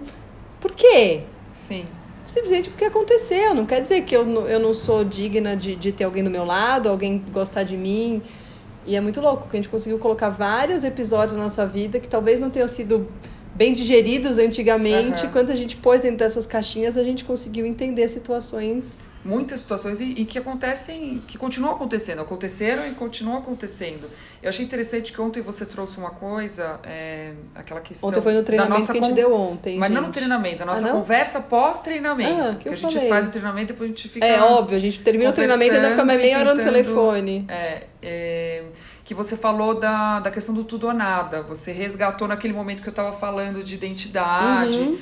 Por 0.59 0.71
quê? 0.71 1.21
sim 1.53 1.85
Simplesmente 2.25 2.69
porque 2.69 2.83
aconteceu. 2.83 3.53
Não 3.53 3.65
quer 3.65 3.81
dizer 3.81 4.01
que 4.01 4.13
eu, 4.15 4.25
não- 4.25 4.45
eu 4.47 4.59
não 4.59 4.73
sou 4.73 5.03
digna 5.05 5.55
de, 5.55 5.75
de 5.77 5.93
ter 5.93 6.03
alguém 6.03 6.21
do 6.23 6.29
meu 6.29 6.43
lado, 6.43 6.89
alguém 6.89 7.23
gostar 7.31 7.63
de 7.63 7.77
mim. 7.77 8.21
E 8.85 8.95
é 8.97 9.01
muito 9.01 9.21
louco, 9.21 9.43
porque 9.43 9.55
a 9.57 9.61
gente 9.61 9.69
conseguiu 9.69 9.97
colocar 9.97 10.29
vários 10.29 10.83
episódios 10.83 11.37
na 11.37 11.43
nossa 11.45 11.65
vida 11.65 11.99
que 11.99 12.07
talvez 12.07 12.37
não 12.37 12.49
tenham 12.49 12.67
sido 12.67 13.07
bem 13.55 13.71
digeridos 13.73 14.37
antigamente. 14.37 15.23
Aham. 15.23 15.31
Quando 15.31 15.51
a 15.51 15.55
gente 15.55 15.77
pôs 15.77 16.01
dentro 16.01 16.17
dessas 16.17 16.45
caixinhas, 16.45 16.97
a 16.97 17.03
gente 17.03 17.23
conseguiu 17.23 17.65
entender 17.65 18.07
situações. 18.09 18.97
Muitas 19.27 19.59
situações 19.59 19.99
e, 19.99 20.05
e 20.13 20.25
que 20.25 20.39
acontecem, 20.39 21.21
que 21.27 21.37
continuam 21.37 21.73
acontecendo, 21.75 22.21
aconteceram 22.21 22.87
e 22.87 22.91
continuam 22.91 23.37
acontecendo. 23.39 24.09
Eu 24.41 24.49
achei 24.49 24.63
interessante 24.63 25.11
que 25.11 25.19
ontem 25.19 25.41
você 25.41 25.65
trouxe 25.65 25.97
uma 25.97 26.11
coisa, 26.11 26.79
é, 26.83 27.31
aquela 27.53 27.81
questão 27.81 28.07
Ontem 28.09 28.21
foi 28.21 28.33
no 28.33 28.43
treinamento 28.43 28.79
nossa 28.79 28.93
que 28.93 28.99
a 28.99 29.01
gente 29.03 29.13
deu 29.15 29.33
ontem. 29.33 29.77
Mas 29.77 29.91
não 29.91 30.01
no 30.01 30.05
gente. 30.07 30.15
treinamento, 30.15 30.63
a 30.63 30.65
nossa 30.65 30.87
Ah, 30.87 30.91
conversa 30.91 31.41
pós-treinamento. 31.41 32.41
Ah, 32.41 32.49
que 32.51 32.57
que 32.59 32.69
eu 32.69 32.73
a 32.73 32.75
gente 32.75 32.93
falei. 32.93 33.09
faz 33.09 33.27
o 33.27 33.31
treinamento 33.31 33.71
e 33.71 33.73
depois 33.73 33.89
a 33.89 33.93
gente 33.93 34.07
fica. 34.09 34.25
É 34.25 34.41
óbvio, 34.41 34.77
a 34.77 34.79
gente 34.79 34.99
termina 35.01 35.29
o 35.29 35.33
treinamento 35.33 35.73
e 35.73 35.75
ainda 35.75 35.89
fica 35.89 36.05
mais 36.05 36.19
meia 36.21 36.39
hora 36.39 36.55
no 36.55 36.61
telefone. 36.61 37.45
É, 37.49 37.83
é, 38.01 38.63
que 39.03 39.13
você 39.13 39.35
falou 39.37 39.79
da, 39.79 40.19
da 40.19 40.31
questão 40.31 40.53
do 40.53 40.63
tudo 40.63 40.87
ou 40.87 40.93
nada. 40.93 41.41
Você 41.43 41.71
resgatou 41.71 42.27
naquele 42.27 42.53
momento 42.53 42.81
que 42.81 42.87
eu 42.87 42.91
estava 42.91 43.11
falando 43.11 43.63
de 43.63 43.73
identidade, 43.75 44.77
Uhum. 44.79 44.97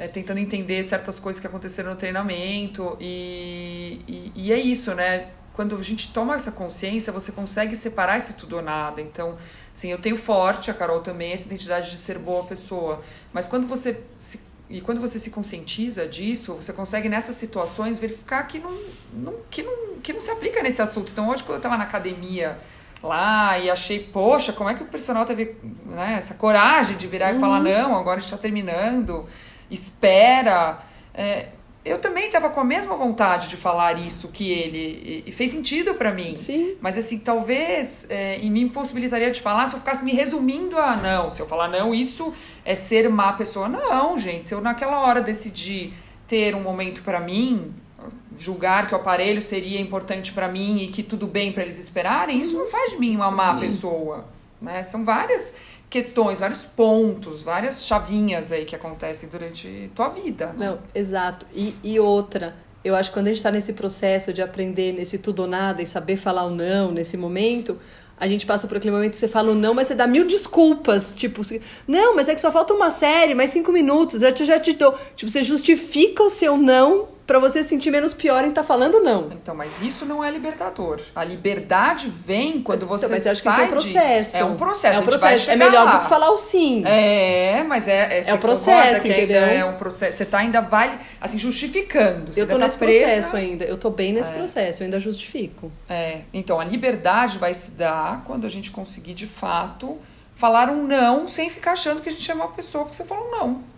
É, 0.00 0.08
tentando 0.08 0.38
entender 0.38 0.82
certas 0.82 1.18
coisas 1.18 1.38
que 1.38 1.46
aconteceram 1.46 1.90
no 1.90 1.96
treinamento. 1.96 2.96
E, 2.98 4.00
e, 4.08 4.32
e 4.34 4.52
é 4.52 4.58
isso, 4.58 4.94
né? 4.94 5.28
Quando 5.52 5.76
a 5.76 5.82
gente 5.82 6.10
toma 6.10 6.34
essa 6.34 6.50
consciência, 6.50 7.12
você 7.12 7.30
consegue 7.30 7.76
separar 7.76 8.16
esse 8.16 8.32
tudo 8.32 8.56
ou 8.56 8.62
nada. 8.62 9.02
Então, 9.02 9.36
assim, 9.74 9.90
eu 9.90 9.98
tenho 9.98 10.16
forte, 10.16 10.70
a 10.70 10.74
Carol 10.74 11.00
também, 11.00 11.32
essa 11.32 11.46
identidade 11.46 11.90
de 11.90 11.98
ser 11.98 12.18
boa 12.18 12.44
pessoa. 12.44 13.02
Mas 13.30 13.46
quando 13.46 13.66
você 13.66 14.02
se 14.18 14.48
e 14.70 14.80
quando 14.80 15.00
você 15.00 15.18
se 15.18 15.30
conscientiza 15.32 16.06
disso, 16.06 16.54
você 16.54 16.72
consegue 16.72 17.08
nessas 17.08 17.34
situações 17.34 17.98
verificar 17.98 18.44
que 18.44 18.60
não, 18.60 18.72
não, 19.12 19.34
que 19.50 19.64
não, 19.64 19.96
que 20.00 20.12
não 20.12 20.20
se 20.20 20.30
aplica 20.30 20.62
nesse 20.62 20.80
assunto. 20.80 21.10
Então, 21.10 21.28
hoje, 21.28 21.42
quando 21.42 21.54
eu 21.54 21.56
estava 21.56 21.76
na 21.76 21.82
academia 21.82 22.56
lá 23.02 23.58
e 23.58 23.68
achei, 23.68 23.98
poxa, 23.98 24.52
como 24.52 24.70
é 24.70 24.74
que 24.74 24.84
o 24.84 24.86
personal 24.86 25.24
teve 25.24 25.56
né, 25.84 26.14
essa 26.16 26.34
coragem 26.34 26.96
de 26.96 27.08
virar 27.08 27.34
e 27.34 27.40
falar, 27.40 27.58
não, 27.58 27.96
agora 27.96 28.20
está 28.20 28.38
terminando, 28.38 29.26
espera. 29.70 30.78
É, 31.14 31.48
eu 31.84 31.98
também 31.98 32.26
estava 32.26 32.50
com 32.50 32.60
a 32.60 32.64
mesma 32.64 32.94
vontade 32.94 33.48
de 33.48 33.56
falar 33.56 33.98
isso 33.98 34.28
que 34.28 34.50
ele, 34.50 35.22
e, 35.26 35.30
e 35.30 35.32
fez 35.32 35.50
sentido 35.50 35.94
para 35.94 36.12
mim. 36.12 36.36
Sim. 36.36 36.76
Mas 36.80 36.96
assim, 36.98 37.20
talvez 37.20 38.06
é, 38.10 38.38
e 38.38 38.50
me 38.50 38.60
impossibilitaria 38.60 39.30
de 39.30 39.40
falar 39.40 39.66
se 39.66 39.74
eu 39.74 39.80
ficasse 39.80 40.04
me 40.04 40.12
resumindo 40.12 40.78
a 40.78 40.96
não. 40.96 41.30
Se 41.30 41.40
eu 41.40 41.46
falar 41.46 41.68
não, 41.68 41.94
isso 41.94 42.34
é 42.64 42.74
ser 42.74 43.08
má 43.08 43.32
pessoa. 43.32 43.68
Não, 43.68 44.18
gente. 44.18 44.48
Se 44.48 44.54
eu 44.54 44.60
naquela 44.60 45.00
hora 45.00 45.22
decidi 45.22 45.92
ter 46.28 46.54
um 46.54 46.62
momento 46.62 47.02
para 47.02 47.18
mim, 47.18 47.74
julgar 48.36 48.86
que 48.86 48.94
o 48.94 48.96
aparelho 48.96 49.40
seria 49.40 49.80
importante 49.80 50.32
para 50.32 50.48
mim 50.48 50.82
e 50.82 50.88
que 50.88 51.02
tudo 51.02 51.26
bem 51.26 51.52
para 51.52 51.62
eles 51.62 51.78
esperarem, 51.78 52.40
isso 52.40 52.56
não 52.56 52.66
faz 52.66 52.92
de 52.92 52.98
mim 52.98 53.16
uma 53.16 53.30
má 53.30 53.58
pessoa. 53.58 54.26
Né? 54.60 54.82
São 54.82 55.04
várias 55.04 55.56
questões, 55.90 56.38
vários 56.38 56.62
pontos, 56.62 57.42
várias 57.42 57.84
chavinhas 57.84 58.52
aí 58.52 58.64
que 58.64 58.76
acontecem 58.76 59.28
durante 59.28 59.90
tua 59.94 60.08
vida. 60.08 60.54
Não, 60.56 60.78
exato. 60.94 61.44
E, 61.52 61.74
e 61.82 61.98
outra, 61.98 62.54
eu 62.84 62.94
acho 62.94 63.10
que 63.10 63.14
quando 63.14 63.26
a 63.26 63.30
gente 63.30 63.38
está 63.38 63.50
nesse 63.50 63.72
processo 63.72 64.32
de 64.32 64.40
aprender, 64.40 64.92
nesse 64.92 65.18
tudo 65.18 65.42
ou 65.42 65.48
nada 65.48 65.82
e 65.82 65.86
saber 65.86 66.16
falar 66.16 66.44
o 66.44 66.50
não 66.50 66.92
nesse 66.92 67.16
momento, 67.16 67.76
a 68.16 68.28
gente 68.28 68.46
passa 68.46 68.68
por 68.68 68.76
aquele 68.76 68.94
momento 68.94 69.12
que 69.12 69.16
você 69.16 69.26
fala 69.26 69.50
o 69.50 69.54
não, 69.54 69.74
mas 69.74 69.88
você 69.88 69.94
dá 69.94 70.06
mil 70.06 70.26
desculpas. 70.26 71.12
Tipo, 71.14 71.42
não, 71.88 72.14
mas 72.14 72.28
é 72.28 72.34
que 72.34 72.40
só 72.40 72.52
falta 72.52 72.72
uma 72.72 72.90
série, 72.90 73.34
mais 73.34 73.50
cinco 73.50 73.72
minutos, 73.72 74.22
eu 74.22 74.32
já 74.36 74.60
te 74.60 74.74
dou. 74.74 74.96
Tipo, 75.16 75.30
você 75.30 75.42
justifica 75.42 76.22
o 76.22 76.30
seu 76.30 76.56
não 76.56 77.08
para 77.30 77.38
você 77.38 77.62
se 77.62 77.68
sentir 77.68 77.92
menos 77.92 78.12
pior 78.12 78.44
em 78.44 78.48
estar 78.48 78.62
tá 78.62 78.66
falando 78.66 78.98
não. 78.98 79.30
Então, 79.30 79.54
mas 79.54 79.80
isso 79.80 80.04
não 80.04 80.24
é 80.24 80.28
libertador. 80.28 80.98
A 81.14 81.22
liberdade 81.22 82.08
vem 82.08 82.60
quando 82.60 82.84
você 82.88 83.04
então, 83.04 83.16
mas 83.16 83.24
eu 83.24 83.30
acho 83.30 83.42
sai 83.42 83.54
que 83.54 83.60
isso 83.60 83.62
é 83.62 83.64
um 83.64 83.70
processo. 83.70 84.36
É 84.36 84.44
um 84.44 84.56
processo. 84.56 84.96
É 84.96 84.98
um 84.98 85.04
processo. 85.04 85.50
É 85.52 85.54
melhor 85.54 85.84
lá. 85.84 85.92
do 85.92 86.00
que 86.00 86.08
falar 86.08 86.32
o 86.32 86.36
sim. 86.36 86.82
É, 86.84 87.62
mas 87.62 87.86
é 87.86 88.18
é, 88.18 88.30
é 88.30 88.34
o 88.34 88.38
processo, 88.38 89.06
entendeu? 89.06 89.44
É 89.44 89.64
um 89.64 89.76
processo. 89.76 90.18
Você 90.18 90.26
tá 90.26 90.38
ainda 90.38 90.60
vale 90.60 90.98
assim 91.20 91.38
justificando. 91.38 92.32
Você 92.32 92.42
eu 92.42 92.48
tô 92.48 92.58
tá 92.58 92.64
nesse 92.64 92.76
presa. 92.76 92.98
processo 92.98 93.36
ainda. 93.36 93.64
Eu 93.64 93.76
tô 93.76 93.90
bem 93.90 94.12
nesse 94.12 94.32
é. 94.32 94.34
processo. 94.34 94.82
Eu 94.82 94.86
ainda 94.86 94.98
justifico. 94.98 95.70
É. 95.88 96.22
Então, 96.34 96.58
a 96.58 96.64
liberdade 96.64 97.38
vai 97.38 97.54
se 97.54 97.70
dar 97.70 98.24
quando 98.26 98.44
a 98.44 98.50
gente 98.50 98.72
conseguir 98.72 99.14
de 99.14 99.28
fato 99.28 99.98
falar 100.34 100.68
um 100.68 100.84
não 100.84 101.28
sem 101.28 101.48
ficar 101.48 101.74
achando 101.74 102.00
que 102.00 102.08
a 102.08 102.12
gente 102.12 102.28
é 102.28 102.34
uma 102.34 102.48
pessoa 102.48 102.86
porque 102.86 102.96
você 102.96 103.04
falou 103.04 103.28
um 103.28 103.30
não. 103.30 103.70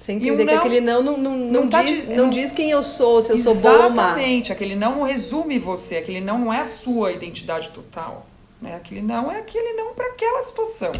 Você 0.00 0.12
entender 0.12 0.46
que 0.46 0.54
aquele 0.54 0.80
não 0.80 1.02
não, 1.02 1.16
não, 1.18 1.36
não, 1.36 1.68
tá 1.68 1.82
diz, 1.82 2.08
não, 2.08 2.16
não, 2.16 2.30
diz 2.30 2.52
quem 2.52 2.70
eu 2.70 2.82
sou, 2.82 3.20
se 3.20 3.32
eu 3.32 3.36
sou 3.36 3.54
boa 3.54 3.84
ou 3.84 3.90
má. 3.90 4.06
Exatamente, 4.06 4.50
aquele 4.50 4.74
não 4.74 4.96
não 4.96 5.02
resume 5.02 5.58
você, 5.58 5.98
aquele 5.98 6.22
não 6.22 6.38
não 6.38 6.52
é 6.52 6.60
a 6.60 6.64
sua 6.64 7.12
identidade 7.12 7.68
total. 7.68 8.26
Né? 8.62 8.74
Aquele 8.76 9.02
não 9.02 9.30
é 9.30 9.38
aquele 9.38 9.74
não 9.74 9.92
para 9.92 10.06
aquela 10.06 10.40
situação. 10.40 10.90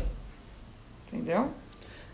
Entendeu? 1.09 1.49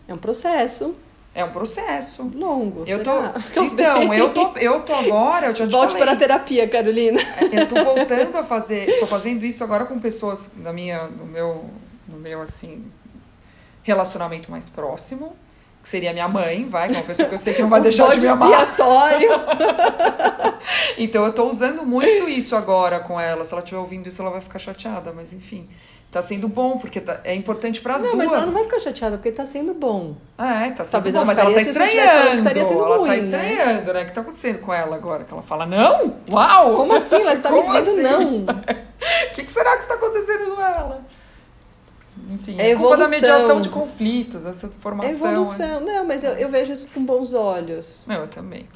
É 0.07 0.13
um 0.13 0.17
processo. 0.17 0.95
É 1.35 1.43
um 1.43 1.51
processo. 1.51 2.31
Longo. 2.33 2.85
Eu 2.87 3.03
tô, 3.03 3.11
então, 3.61 4.13
eu 4.13 4.33
tô, 4.33 4.57
eu 4.57 4.81
tô 4.81 4.93
agora. 4.93 5.47
Eu 5.47 5.55
já 5.55 5.65
Volte 5.65 5.91
falei, 5.91 6.05
para 6.05 6.13
a 6.13 6.15
terapia, 6.15 6.67
Carolina. 6.69 7.19
É, 7.21 7.61
eu 7.61 7.67
tô 7.67 7.83
voltando 7.83 8.37
a 8.37 8.45
fazer. 8.45 8.87
Estou 8.87 9.07
fazendo 9.07 9.45
isso 9.45 9.61
agora 9.61 9.85
com 9.85 9.99
pessoas 9.99 10.51
da 10.55 10.71
minha, 10.71 11.03
no 11.03 11.25
meu, 11.25 11.65
no 12.07 12.17
meu 12.17 12.41
assim, 12.41 12.85
relacionamento 13.83 14.49
mais 14.49 14.69
próximo 14.69 15.35
que 15.87 15.91
seria 15.91 16.11
minha 16.11 16.27
mãe, 16.27 16.67
vai, 16.67 16.89
que 16.89 16.95
é 16.95 16.97
uma 16.97 17.05
pessoa 17.05 17.29
que 17.29 17.35
eu 17.35 17.37
sei 17.37 17.53
que 17.53 17.61
não 17.61 17.69
vai 17.69 17.79
deixar 17.79 18.09
de 18.09 18.19
me 18.19 18.27
amar. 18.27 18.51
expiatório. 18.51 19.29
então 20.99 21.23
eu 21.23 21.31
tô 21.31 21.49
usando 21.49 21.85
muito 21.85 22.27
isso 22.27 22.57
agora 22.57 22.99
com 22.99 23.17
ela. 23.17 23.45
Se 23.45 23.53
ela 23.53 23.61
estiver 23.63 23.79
ouvindo 23.79 24.05
isso, 24.05 24.21
ela 24.21 24.29
vai 24.29 24.41
ficar 24.41 24.59
chateada, 24.59 25.13
mas 25.15 25.31
enfim. 25.31 25.69
Tá 26.11 26.21
sendo 26.21 26.49
bom, 26.49 26.77
porque 26.77 26.99
tá, 26.99 27.21
é 27.23 27.33
importante 27.33 27.79
para 27.79 27.95
as 27.95 28.01
duas. 28.01 28.13
Não, 28.13 28.17
mas 28.17 28.33
ela 28.33 28.45
não 28.45 28.51
vai 28.51 28.63
ficar 28.65 28.79
chateada, 28.81 29.17
porque 29.17 29.31
tá 29.31 29.45
sendo 29.45 29.73
bom. 29.73 30.17
É, 30.37 30.71
tá 30.71 30.83
sendo 30.83 30.91
Talvez 30.91 31.15
bom, 31.15 31.21
ela 31.21 31.25
mas 31.25 31.37
ela 31.37 31.53
tá 31.53 31.61
estranhando. 31.61 32.43
Sendo 32.43 32.59
ela 32.59 32.89
tá 32.89 32.95
ruim, 32.97 33.07
tá 33.07 33.15
estranhando, 33.15 33.93
né? 33.93 34.01
O 34.01 34.05
que 34.05 34.11
tá 34.11 34.21
acontecendo 34.21 34.59
com 34.59 34.73
ela 34.73 34.93
agora? 34.93 35.23
Que 35.23 35.33
ela 35.33 35.43
fala, 35.43 35.65
não? 35.65 36.15
Uau! 36.29 36.73
Como 36.75 36.93
assim? 36.95 37.21
Ela 37.21 37.33
está 37.33 37.49
me 37.49 37.63
dizendo 37.71 37.89
assim? 37.89 38.01
não. 38.01 38.43
O 38.43 39.31
que, 39.35 39.43
que 39.45 39.51
será 39.53 39.77
que 39.77 39.83
está 39.83 39.93
acontecendo 39.93 40.53
com 40.53 40.61
ela? 40.61 41.01
Enfim, 42.29 42.59
é, 42.59 42.71
é 42.71 42.75
culpa 42.75 42.97
da 42.97 43.07
mediação 43.07 43.61
de 43.61 43.69
conflitos, 43.69 44.45
essa 44.45 44.67
formação. 44.67 45.11
É 45.11 45.13
evolução. 45.13 45.79
Não, 45.81 46.05
mas 46.05 46.23
eu, 46.23 46.33
eu 46.33 46.49
vejo 46.49 46.73
isso 46.73 46.87
com 46.93 47.03
bons 47.03 47.33
olhos. 47.33 48.07
Eu 48.09 48.27
também. 48.27 48.67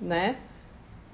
Né? 0.00 0.36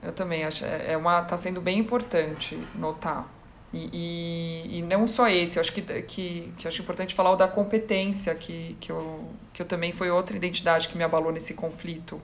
Eu 0.03 0.13
também 0.13 0.45
acho. 0.45 0.65
É, 0.65 0.93
é 0.93 0.97
uma, 0.97 1.23
tá 1.23 1.37
sendo 1.37 1.61
bem 1.61 1.79
importante 1.79 2.59
notar. 2.75 3.29
E, 3.73 3.89
e, 3.93 4.79
e, 4.79 4.83
não 4.83 5.07
só 5.07 5.29
esse, 5.29 5.59
eu 5.59 5.63
acho 5.63 5.73
que, 5.73 5.81
que, 6.03 6.53
que 6.59 6.69
acho 6.69 6.83
importante 6.83 7.15
falar 7.15 7.31
o 7.31 7.37
da 7.37 7.49
competência, 7.49 8.35
que, 8.35 8.77
que, 8.79 8.93
eu, 8.93 9.25
que 9.55 9.63
eu 9.63 9.67
também 9.67 9.93
foi 9.93 10.11
outra 10.11 10.37
identidade 10.37 10.89
que 10.89 10.99
me 10.99 11.03
abalou 11.03 11.33
nesse 11.33 11.55
conflito. 11.55 12.21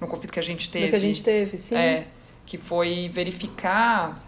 No 0.00 0.06
conflito 0.06 0.32
que 0.32 0.38
a 0.38 0.42
gente 0.42 0.70
teve. 0.70 0.84
No 0.84 0.90
que 0.90 0.96
a 0.96 1.00
gente 1.00 1.22
teve, 1.22 1.58
sim. 1.58 1.74
É, 1.74 2.06
que 2.44 2.56
foi 2.56 3.08
verificar. 3.08 4.22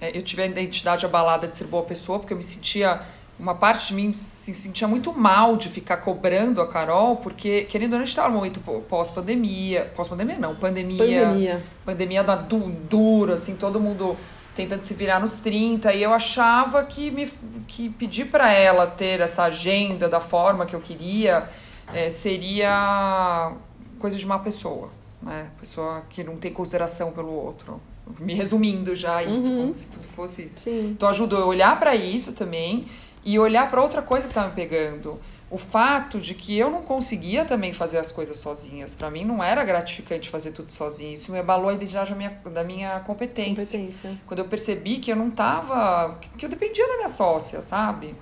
É, 0.00 0.16
eu 0.16 0.22
tive 0.22 0.42
a 0.42 0.46
identidade 0.46 1.04
abalada 1.04 1.46
de 1.46 1.56
ser 1.56 1.64
boa 1.64 1.82
pessoa, 1.82 2.18
porque 2.18 2.32
eu 2.32 2.36
me 2.36 2.42
sentia 2.42 3.02
uma 3.38 3.54
parte 3.54 3.88
de 3.88 3.94
mim 3.94 4.12
se 4.12 4.52
sentia 4.52 4.88
muito 4.88 5.12
mal 5.12 5.56
de 5.56 5.68
ficar 5.68 5.98
cobrando 5.98 6.60
a 6.60 6.66
Carol, 6.66 7.16
porque, 7.16 7.62
querendo 7.64 7.92
ou 7.92 7.98
não, 7.98 8.02
a 8.02 8.04
gente 8.04 8.12
estava 8.12 8.28
no 8.28 8.34
momento 8.34 8.60
pós-pandemia. 8.88 9.92
Pós-pandemia 9.94 10.38
não, 10.38 10.56
pandemia. 10.56 10.98
Pandemia. 10.98 11.62
Pandemia 11.84 12.24
da 12.24 12.34
du, 12.34 12.58
dura, 12.58 13.34
assim, 13.34 13.54
todo 13.54 13.78
mundo 13.78 14.16
tentando 14.56 14.82
se 14.82 14.92
virar 14.94 15.20
nos 15.20 15.38
30. 15.38 15.94
E 15.94 16.02
eu 16.02 16.12
achava 16.12 16.82
que, 16.84 17.12
me, 17.12 17.30
que 17.68 17.90
pedir 17.90 18.24
para 18.24 18.52
ela 18.52 18.88
ter 18.88 19.20
essa 19.20 19.44
agenda 19.44 20.08
da 20.08 20.18
forma 20.18 20.66
que 20.66 20.74
eu 20.74 20.80
queria 20.80 21.48
é, 21.94 22.10
seria 22.10 23.52
coisa 24.00 24.16
de 24.16 24.26
uma 24.26 24.40
pessoa, 24.40 24.90
né? 25.22 25.48
Pessoa 25.60 26.02
que 26.10 26.24
não 26.24 26.36
tem 26.36 26.52
consideração 26.52 27.12
pelo 27.12 27.32
outro. 27.32 27.80
Me 28.18 28.34
resumindo 28.34 28.96
já 28.96 29.22
isso, 29.22 29.48
uhum. 29.48 29.60
como 29.60 29.74
se 29.74 29.92
tudo 29.92 30.08
fosse 30.08 30.46
isso. 30.46 30.60
Sim. 30.60 30.90
Então 30.96 31.08
ajudou 31.10 31.38
eu 31.38 31.46
olhar 31.46 31.78
para 31.78 31.94
isso 31.94 32.32
também 32.32 32.86
e 33.28 33.38
olhar 33.38 33.68
para 33.68 33.82
outra 33.82 34.00
coisa 34.00 34.26
que 34.26 34.30
estava 34.30 34.48
me 34.48 34.54
pegando. 34.54 35.20
O 35.50 35.58
fato 35.58 36.18
de 36.18 36.34
que 36.34 36.58
eu 36.58 36.70
não 36.70 36.80
conseguia 36.80 37.44
também 37.44 37.74
fazer 37.74 37.98
as 37.98 38.10
coisas 38.10 38.38
sozinhas. 38.38 38.94
Para 38.94 39.10
mim 39.10 39.22
não 39.22 39.44
era 39.44 39.62
gratificante 39.64 40.30
fazer 40.30 40.52
tudo 40.52 40.72
sozinho. 40.72 41.12
Isso 41.12 41.30
me 41.30 41.38
abalou 41.38 41.68
a 41.68 41.74
identidade 41.74 42.10
da 42.10 42.16
minha, 42.16 42.30
da 42.30 42.64
minha 42.64 43.00
competência. 43.00 43.78
competência. 43.78 44.18
Quando 44.26 44.40
eu 44.40 44.48
percebi 44.48 44.96
que 44.96 45.12
eu 45.12 45.16
não 45.16 45.30
tava. 45.30 46.18
que 46.38 46.46
eu 46.46 46.48
dependia 46.48 46.86
da 46.88 46.96
minha 46.96 47.08
sócia, 47.08 47.60
sabe? 47.60 48.14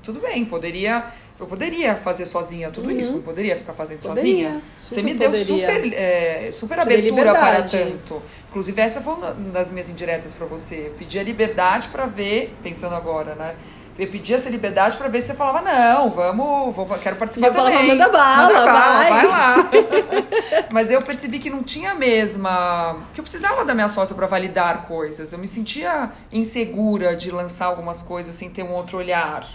Tudo 0.00 0.20
bem, 0.20 0.44
poderia. 0.44 1.06
Eu 1.40 1.46
poderia 1.48 1.96
fazer 1.96 2.26
sozinha 2.26 2.70
tudo 2.70 2.88
uhum. 2.88 3.00
isso, 3.00 3.14
não 3.14 3.22
poderia 3.22 3.56
ficar 3.56 3.72
fazendo 3.72 3.98
poderia, 4.00 4.22
sozinha. 4.22 4.62
Você 4.78 5.02
me 5.02 5.14
deu 5.14 5.28
poderia. 5.28 5.66
super, 5.66 5.92
é, 5.92 6.52
super 6.52 6.78
abertura 6.78 7.32
para 7.32 7.62
tanto. 7.62 8.22
Inclusive, 8.48 8.80
essa 8.80 9.00
foi 9.00 9.14
uma 9.14 9.32
das 9.32 9.72
minhas 9.72 9.90
indiretas 9.90 10.32
para 10.32 10.46
você. 10.46 10.86
Eu 10.86 10.94
pedi 10.96 11.18
a 11.18 11.22
liberdade 11.24 11.88
para 11.88 12.06
ver, 12.06 12.54
pensando 12.62 12.94
agora, 12.94 13.34
né? 13.34 13.56
Eu 13.98 14.08
pedia 14.08 14.36
essa 14.36 14.48
liberdade 14.48 14.96
para 14.96 15.08
ver 15.08 15.20
se 15.20 15.28
você 15.28 15.34
falava, 15.34 15.60
não, 15.60 16.08
vamos, 16.08 16.74
vou, 16.74 16.86
quero 16.98 17.16
participar 17.16 17.48
eu 17.48 17.52
também. 17.52 17.72
Falava, 17.72 17.88
manda 17.88 18.08
bala, 18.08 18.46
manda 18.46 18.64
bala 18.64 18.92
vai. 18.92 19.10
vai 19.10 19.26
lá. 19.26 19.70
Mas 20.72 20.90
eu 20.90 21.02
percebi 21.02 21.38
que 21.38 21.50
não 21.50 21.62
tinha 21.62 21.92
a 21.92 21.94
mesma... 21.94 22.96
Que 23.12 23.20
eu 23.20 23.22
precisava 23.22 23.64
da 23.64 23.74
minha 23.74 23.88
sócia 23.88 24.16
para 24.16 24.26
validar 24.26 24.86
coisas. 24.86 25.32
Eu 25.32 25.38
me 25.38 25.46
sentia 25.46 26.10
insegura 26.32 27.14
de 27.14 27.30
lançar 27.30 27.66
algumas 27.66 28.00
coisas 28.00 28.34
sem 28.34 28.48
ter 28.48 28.62
um 28.62 28.72
outro 28.72 28.96
olhar. 28.96 29.46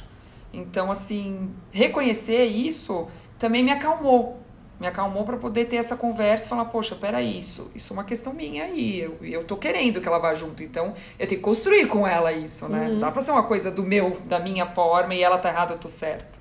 Então, 0.54 0.92
assim, 0.92 1.50
reconhecer 1.72 2.46
isso 2.46 3.08
também 3.40 3.64
me 3.64 3.72
acalmou 3.72 4.40
me 4.80 4.88
acalmou 4.88 5.24
para 5.24 5.38
poder 5.38 5.66
ter 5.66 5.78
essa 5.78 5.96
conversa 5.96 6.46
e 6.46 6.50
falar, 6.50 6.66
poxa, 6.66 6.96
peraí, 6.96 7.40
isso, 7.40 7.72
isso 7.76 7.94
é 7.94 7.96
uma 7.96 8.04
questão 8.04 8.34
minha 8.34 8.64
aí, 8.64 9.00
eu, 9.00 9.18
eu 9.22 9.44
tô 9.44 9.58
querendo 9.58 10.00
que 10.00 10.08
ela 10.08 10.20
vá 10.20 10.34
junto, 10.34 10.62
então 10.62 10.94
eu 11.18 11.28
tenho 11.28 11.40
que 11.40 11.46
construir 11.46 11.88
com 11.88 12.08
ela 12.08 12.32
isso, 12.32 12.68
né? 12.68 12.86
Uhum. 12.86 12.94
Não 12.94 13.00
dá 13.00 13.12
pra 13.12 13.22
ser 13.22 13.32
uma 13.32 13.44
coisa 13.44 13.72
do 13.72 13.84
meu, 13.84 14.18
da 14.26 14.40
minha 14.40 14.66
forma 14.66 15.16
e 15.16 15.22
ela 15.22 15.38
tá 15.38 15.50
errada, 15.50 15.74
eu 15.74 15.80
tô 15.80 15.90
certa. 15.90 16.38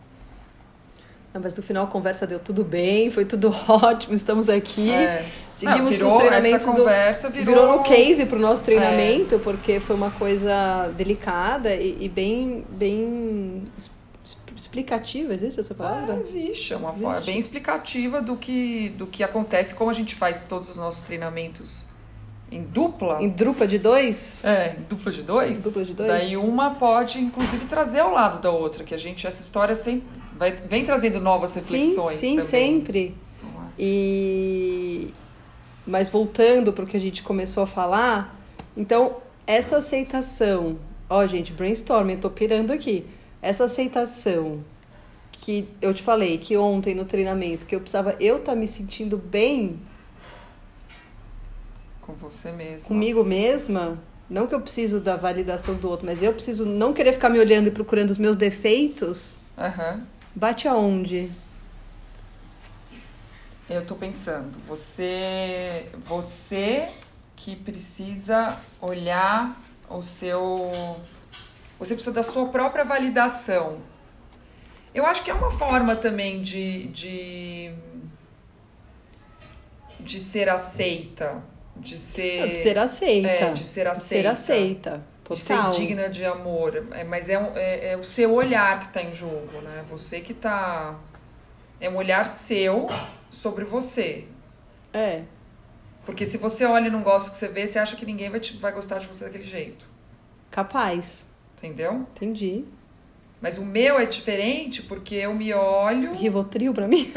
Não, 1.37 1.43
mas 1.43 1.55
no 1.55 1.63
final 1.63 1.85
a 1.85 1.87
conversa 1.87 2.27
deu 2.27 2.39
tudo 2.39 2.65
bem, 2.65 3.11
foi 3.11 3.27
tudo 3.27 3.55
ótimo, 3.69 4.15
estamos 4.15 4.49
aqui. 4.49 4.91
É. 4.91 5.25
Seguimos 5.53 5.97
Não, 5.97 6.09
com 6.09 6.15
os 6.15 6.19
treinamentos. 6.21 6.67
Essa 6.67 6.77
conversa 6.77 7.31
virou... 7.31 7.47
virou 7.47 7.77
no 7.77 7.83
case 7.83 8.27
pro 8.27 8.39
nosso 8.39 8.63
treinamento, 8.63 9.37
é. 9.37 9.39
porque 9.39 9.81
foi 9.81 9.97
uma 9.97 10.11
coisa 10.11 10.91
delicada 10.97 11.75
e, 11.75 11.97
e 12.01 12.09
bem, 12.09 12.65
bem 12.71 13.63
explicativa, 14.67 15.33
existe 15.33 15.61
essa 15.61 15.75
palavra? 15.75 16.15
Ah, 16.15 16.19
existe, 16.19 16.75
é 16.75 16.77
uma 16.77 16.91
existe. 16.91 17.03
forma 17.03 17.21
bem 17.21 17.39
explicativa 17.39 18.21
do 18.21 18.37
que, 18.37 18.91
do 18.91 19.07
que 19.07 19.23
acontece, 19.23 19.75
como 19.75 19.91
a 19.91 19.95
gente 19.95 20.15
faz 20.15 20.45
todos 20.45 20.69
os 20.69 20.77
nossos 20.77 21.01
treinamentos 21.03 21.85
em 22.51 22.63
dupla. 22.63 23.23
Em 23.23 23.29
dupla 23.29 23.67
de 23.67 23.79
dois? 23.79 24.45
É, 24.45 24.77
em 24.79 24.83
dupla 24.83 25.11
de 25.11 25.23
dois. 25.23 25.59
Em 25.59 25.63
dupla 25.63 25.85
de 25.85 25.95
dois. 25.95 26.09
Daí 26.09 26.37
uma 26.37 26.75
pode, 26.75 27.19
inclusive, 27.19 27.67
trazer 27.67 28.01
ao 28.01 28.13
lado 28.13 28.41
da 28.41 28.51
outra, 28.51 28.85
que 28.85 28.95
a 28.95 28.99
gente, 28.99 29.27
essa 29.27 29.41
história 29.41 29.75
sempre 29.75 30.07
vai, 30.37 30.53
vem 30.53 30.85
trazendo 30.85 31.21
novas 31.21 31.55
reflexões. 31.55 32.15
Sim, 32.15 32.37
sim, 32.37 32.43
sempre. 32.43 33.15
É? 33.43 33.57
E... 33.79 35.11
Mas 35.87 36.09
voltando 36.11 36.73
para 36.73 36.85
o 36.85 36.87
que 36.87 36.97
a 36.97 37.01
gente 37.01 37.23
começou 37.23 37.63
a 37.63 37.67
falar, 37.67 38.41
então, 38.77 39.17
essa 39.47 39.79
aceitação... 39.79 40.79
Ó, 41.09 41.25
gente, 41.25 41.53
brainstorming, 41.53 42.17
tô 42.17 42.29
pirando 42.29 42.73
aqui 42.73 43.07
essa 43.47 43.65
aceitação 43.65 44.65
que 45.31 45.69
eu 45.81 45.95
te 45.95 46.03
falei 46.03 46.37
que 46.39 46.57
ontem 46.57 46.95
no 46.95 47.05
treinamento 47.05 47.67
que 47.67 47.77
eu 47.77 47.81
precisava 47.81 48.17
eu 48.19 48.39
estar 48.39 48.53
tá 48.53 48.59
me 48.59 48.67
sentindo 48.67 49.17
bem 49.17 49.79
com 52.01 52.15
você 52.15 52.51
mesma. 52.51 52.89
Comigo 52.89 53.25
mesma, 53.25 53.99
não 54.29 54.47
que 54.47 54.55
eu 54.55 54.61
preciso 54.61 55.01
da 55.01 55.17
validação 55.17 55.75
do 55.75 55.89
outro, 55.89 56.07
mas 56.07 56.23
eu 56.23 56.33
preciso 56.33 56.65
não 56.65 56.93
querer 56.93 57.13
ficar 57.13 57.29
me 57.29 57.39
olhando 57.39 57.69
e 57.69 57.71
procurando 57.71 58.11
os 58.11 58.19
meus 58.19 58.37
defeitos. 58.37 59.39
Uhum. 59.57 60.03
Bate 60.35 60.67
aonde? 60.67 61.31
Eu 63.69 63.85
tô 63.85 63.95
pensando, 63.97 64.57
você 64.67 65.87
você 66.05 66.89
que 67.35 67.55
precisa 67.57 68.57
olhar 68.81 69.61
o 69.89 70.03
seu 70.03 70.71
você 71.79 71.95
precisa 71.95 72.15
da 72.15 72.23
sua 72.23 72.49
própria 72.49 72.85
validação. 72.85 73.79
Eu 74.95 75.05
acho 75.05 75.23
que 75.23 75.31
é 75.31 75.35
uma 75.35 75.51
forma 75.51 75.95
também 75.95 76.41
de, 76.41 76.89
de, 76.89 77.71
de 80.01 80.19
ser 80.19 80.49
aceita. 80.49 81.43
De 81.77 81.99
ser, 81.99 82.49
de 82.49 82.55
ser 82.57 82.79
aceita. 82.79 83.29
É, 83.29 83.53
de 83.53 83.63
ser 83.63 83.87
aceita. 83.87 83.95
De 83.95 84.05
ser 84.05 84.27
aceita. 84.27 85.05
Total. 85.23 85.37
De 85.71 85.77
ser 85.77 85.81
digna 85.83 86.09
de 86.09 86.25
amor. 86.25 86.87
É, 86.93 87.05
mas 87.05 87.29
é, 87.29 87.35
é, 87.55 87.93
é 87.93 87.97
o 87.97 88.03
seu 88.05 88.33
olhar 88.33 88.81
que 88.81 88.87
está 88.87 89.03
em 89.03 89.15
jogo, 89.15 89.61
né? 89.61 89.85
Você 89.91 90.21
que 90.21 90.33
está. 90.33 90.95
É 91.79 91.91
um 91.91 91.97
olhar 91.97 92.25
seu 92.25 92.89
sobre 93.29 93.65
você. 93.65 94.25
É. 94.95 95.25
Porque 96.07 96.25
se 96.25 96.39
você 96.39 96.65
olha 96.65 96.87
e 96.87 96.91
não 96.91 97.03
gosta 97.03 97.29
do 97.29 97.33
que 97.33 97.39
você 97.39 97.49
vê, 97.49 97.67
você 97.67 97.79
acha 97.79 97.97
que 97.97 98.07
ninguém 98.07 98.31
vai, 98.31 98.41
te, 98.41 98.57
vai 98.57 98.73
gostar 98.73 98.99
de 98.99 99.07
você 99.07 99.25
daquele 99.25 99.45
jeito. 99.45 99.87
Capaz. 100.51 101.27
Entendeu? 101.57 102.07
Entendi. 102.15 102.65
Mas 103.41 103.59
o 103.59 103.67
meu 103.67 103.99
é 103.99 104.07
diferente 104.07 104.83
porque 104.83 105.15
eu 105.15 105.35
me 105.35 105.53
olho. 105.53 106.15
Rivotril 106.15 106.73
pra 106.73 106.89
mim? 106.89 107.13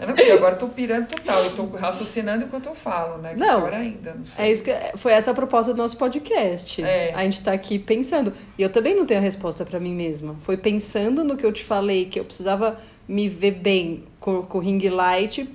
eu 0.00 0.06
não 0.06 0.16
sei, 0.16 0.32
agora 0.32 0.54
eu 0.54 0.58
tô 0.58 0.68
pirando 0.68 1.08
total. 1.08 1.42
Eu 1.44 1.50
tô 1.56 1.66
raciocinando 1.76 2.44
enquanto 2.44 2.66
eu 2.66 2.76
falo, 2.76 3.18
né? 3.18 3.34
Que 3.34 3.40
não. 3.40 3.60
Pior 3.60 3.74
ainda. 3.74 4.14
Não 4.14 4.24
é 4.38 4.52
isso 4.52 4.62
que 4.62 4.72
foi 4.96 5.12
essa 5.12 5.32
a 5.32 5.34
proposta 5.34 5.74
do 5.74 5.78
nosso 5.78 5.98
podcast. 5.98 6.82
É. 6.82 7.12
A 7.12 7.24
gente 7.24 7.42
tá 7.42 7.52
aqui 7.52 7.76
pensando. 7.76 8.32
E 8.56 8.62
eu 8.62 8.70
também 8.70 8.94
não 8.94 9.04
tenho 9.04 9.18
a 9.18 9.22
resposta 9.22 9.64
para 9.64 9.80
mim 9.80 9.94
mesma. 9.94 10.36
Foi 10.42 10.56
pensando 10.56 11.24
no 11.24 11.36
que 11.36 11.44
eu 11.44 11.52
te 11.52 11.64
falei, 11.64 12.04
que 12.06 12.20
eu 12.20 12.24
precisava 12.24 12.78
me 13.08 13.28
ver 13.28 13.50
bem 13.50 14.04
com, 14.20 14.42
com 14.42 14.58
o 14.58 14.60
ring 14.60 14.88
light 14.88 15.48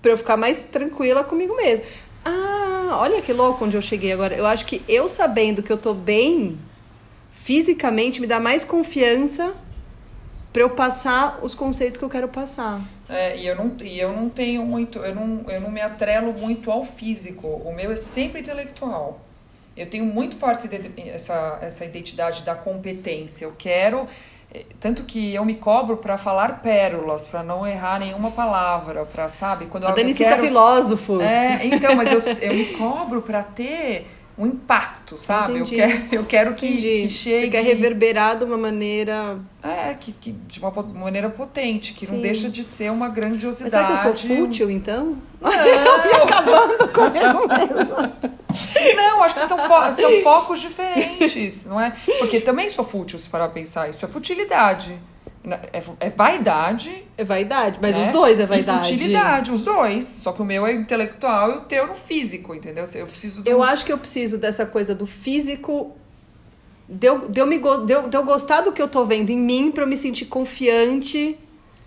pra 0.00 0.12
eu 0.12 0.16
ficar 0.16 0.36
mais 0.36 0.62
tranquila 0.62 1.24
comigo 1.24 1.56
mesma. 1.56 1.84
Olha 2.98 3.22
que 3.22 3.32
louco 3.32 3.64
onde 3.64 3.76
eu 3.76 3.82
cheguei 3.82 4.12
agora. 4.12 4.34
Eu 4.34 4.46
acho 4.46 4.66
que 4.66 4.82
eu 4.88 5.08
sabendo 5.08 5.62
que 5.62 5.72
eu 5.72 5.76
tô 5.76 5.94
bem 5.94 6.58
fisicamente 7.32 8.20
me 8.20 8.26
dá 8.26 8.38
mais 8.38 8.62
confiança 8.62 9.52
para 10.52 10.62
eu 10.62 10.70
passar 10.70 11.40
os 11.42 11.54
conceitos 11.54 11.98
que 11.98 12.04
eu 12.04 12.08
quero 12.08 12.28
passar. 12.28 12.80
É, 13.08 13.36
e 13.36 13.46
eu 13.46 13.56
não, 13.56 13.76
e 13.80 13.98
eu 13.98 14.12
não 14.12 14.28
tenho 14.28 14.64
muito, 14.64 15.00
eu 15.00 15.14
não, 15.14 15.44
eu 15.48 15.60
não 15.60 15.70
me 15.70 15.80
atrelo 15.80 16.32
muito 16.32 16.70
ao 16.70 16.84
físico. 16.84 17.46
O 17.46 17.74
meu 17.74 17.90
é 17.90 17.96
sempre 17.96 18.40
intelectual. 18.40 19.20
Eu 19.76 19.88
tenho 19.88 20.04
muito 20.04 20.36
forte 20.36 20.68
essa, 21.08 21.58
essa 21.62 21.84
identidade 21.84 22.42
da 22.42 22.54
competência. 22.54 23.44
Eu 23.44 23.54
quero. 23.58 24.06
É, 24.54 24.66
tanto 24.78 25.04
que 25.04 25.34
eu 25.34 25.44
me 25.44 25.54
cobro 25.54 25.96
para 25.96 26.18
falar 26.18 26.60
pérolas, 26.60 27.26
para 27.26 27.42
não 27.42 27.66
errar 27.66 27.98
nenhuma 27.98 28.30
palavra, 28.30 29.06
para 29.06 29.26
sabe? 29.26 29.64
Quando 29.66 29.84
eu, 29.84 29.88
a 29.88 29.92
Dani 29.92 30.12
cita 30.12 30.36
filósofos. 30.36 31.22
É, 31.22 31.64
então, 31.66 31.96
mas 31.96 32.12
eu, 32.12 32.20
eu 32.46 32.54
me 32.54 32.66
cobro 32.66 33.22
para 33.22 33.42
ter 33.42 34.06
um 34.36 34.46
impacto, 34.46 35.16
sabe? 35.16 35.58
Eu 35.58 35.64
quero, 35.64 36.02
eu 36.12 36.24
quero 36.24 36.54
que, 36.54 36.76
que, 36.76 37.08
chegue. 37.08 37.40
Você 37.40 37.48
quer 37.48 37.64
reverberar 37.64 38.36
de 38.36 38.44
uma 38.44 38.58
maneira. 38.58 39.38
É, 39.62 39.94
que, 39.94 40.12
que 40.12 40.32
de 40.32 40.60
uma 40.60 40.70
maneira 40.70 41.30
potente, 41.30 41.94
que 41.94 42.04
Sim. 42.04 42.14
não 42.14 42.22
deixa 42.22 42.50
de 42.50 42.62
ser 42.62 42.90
uma 42.90 43.08
grandiosidade. 43.08 43.90
Mas 43.90 44.00
será 44.00 44.12
que 44.12 44.18
eu 44.18 44.28
sou 44.28 44.36
fútil, 44.36 44.70
então? 44.70 45.16
Não, 45.40 45.50
eu 45.52 46.04
me 46.04 46.12
acabando 46.24 46.88
comigo 46.88 47.48
mesmo. 47.48 48.31
Não, 48.96 49.22
acho 49.22 49.34
que 49.34 49.46
são, 49.46 49.58
fo 49.58 49.92
são 49.92 50.22
focos 50.22 50.60
diferentes, 50.60 51.66
não 51.66 51.80
é? 51.80 51.94
Porque 52.18 52.40
também 52.40 52.68
sou 52.68 52.84
fútil, 52.84 53.18
se 53.18 53.28
parar 53.28 53.48
pensar. 53.48 53.88
Isso 53.88 54.04
é 54.04 54.08
futilidade. 54.08 54.98
É, 55.44 55.82
é 55.98 56.10
vaidade. 56.10 57.04
É 57.18 57.24
vaidade, 57.24 57.78
mas 57.82 57.96
né? 57.96 58.02
os 58.02 58.08
dois 58.08 58.38
é 58.38 58.46
vaidade. 58.46 58.88
E 58.88 58.92
futilidade, 58.92 59.50
os 59.50 59.64
dois. 59.64 60.04
Só 60.04 60.32
que 60.32 60.40
o 60.40 60.44
meu 60.44 60.64
é 60.66 60.72
intelectual 60.72 61.50
e 61.50 61.54
o 61.56 61.60
teu 61.62 61.86
no 61.86 61.94
físico, 61.94 62.54
entendeu? 62.54 62.84
Eu 62.94 63.06
preciso. 63.06 63.42
Do... 63.42 63.50
Eu 63.50 63.62
acho 63.62 63.84
que 63.84 63.92
eu 63.92 63.98
preciso 63.98 64.38
dessa 64.38 64.64
coisa 64.64 64.94
do 64.94 65.06
físico. 65.06 65.96
Deu, 66.88 67.28
deu, 67.28 67.46
me, 67.46 67.58
deu, 67.58 68.08
deu 68.08 68.24
gostar 68.24 68.60
do 68.60 68.72
que 68.72 68.82
eu 68.82 68.88
tô 68.88 69.04
vendo 69.04 69.30
em 69.30 69.38
mim 69.38 69.70
para 69.72 69.84
eu 69.84 69.86
me 69.86 69.96
sentir 69.96 70.26
confiante 70.26 71.38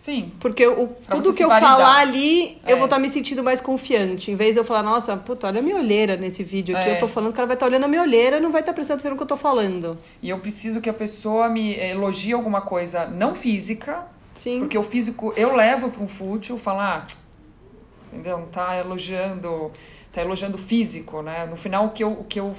Sim. 0.06 0.32
Porque 0.40 0.68
o, 0.68 0.90
tudo 1.10 1.34
que 1.34 1.44
eu 1.44 1.48
validar. 1.50 1.78
falar 1.78 1.98
ali, 1.98 2.60
é. 2.64 2.74
eu 2.74 2.78
vou 2.78 2.86
estar 2.86 2.98
tá 2.98 3.02
me 3.02 3.10
sentindo 3.10 3.44
mais 3.44 3.60
confiante. 3.60 4.30
Em 4.30 4.36
vez 4.36 4.54
de 4.54 4.60
eu 4.60 4.64
falar, 4.64 4.84
nossa, 4.84 5.18
puta, 5.18 5.48
olha 5.48 5.62
a 5.62 5.64
minha 5.64 5.78
olheira 5.78 6.16
nesse 6.16 6.44
vídeo 6.44 6.78
aqui. 6.78 6.90
É. 6.90 6.96
Eu 6.96 7.00
tô 7.00 7.08
falando, 7.08 7.32
o 7.32 7.34
cara 7.34 7.48
vai 7.48 7.56
estar 7.56 7.66
tá 7.66 7.72
olhando 7.72 7.86
a 7.86 7.88
minha 7.88 8.04
olheira 8.04 8.38
e 8.38 8.40
não 8.40 8.52
vai 8.52 8.62
estar 8.62 8.72
tá 8.72 8.76
prestando 8.76 8.98
atenção 9.00 9.10
no 9.10 9.18
que 9.18 9.24
eu 9.24 9.28
tô 9.28 9.36
falando. 9.36 9.98
E 10.22 10.30
eu 10.30 10.38
preciso 10.38 10.80
que 10.80 10.88
a 10.88 10.94
pessoa 10.94 11.50
me 11.50 11.74
elogie 11.74 12.34
alguma 12.34 12.62
coisa 12.62 13.08
não 13.08 13.34
física. 13.34 14.06
Sim. 14.36 14.60
Porque 14.60 14.78
o 14.78 14.84
físico 14.84 15.34
eu 15.36 15.56
levo 15.56 15.90
para 15.90 16.04
um 16.04 16.08
fútil, 16.08 16.60
falar, 16.60 17.08
ah, 17.08 17.14
entendeu? 18.06 18.38
Não 18.38 18.46
tá 18.46 18.78
elogiando, 18.78 19.72
tá 20.14 20.22
elogiando 20.22 20.58
o 20.58 20.60
físico, 20.60 21.24
né? 21.24 21.48
No 21.48 21.56
final, 21.56 21.88
o 21.88 21.90
que 21.90 22.04
eu, 22.04 22.12
o 22.12 22.24
que 22.26 22.40
eu 22.40 22.54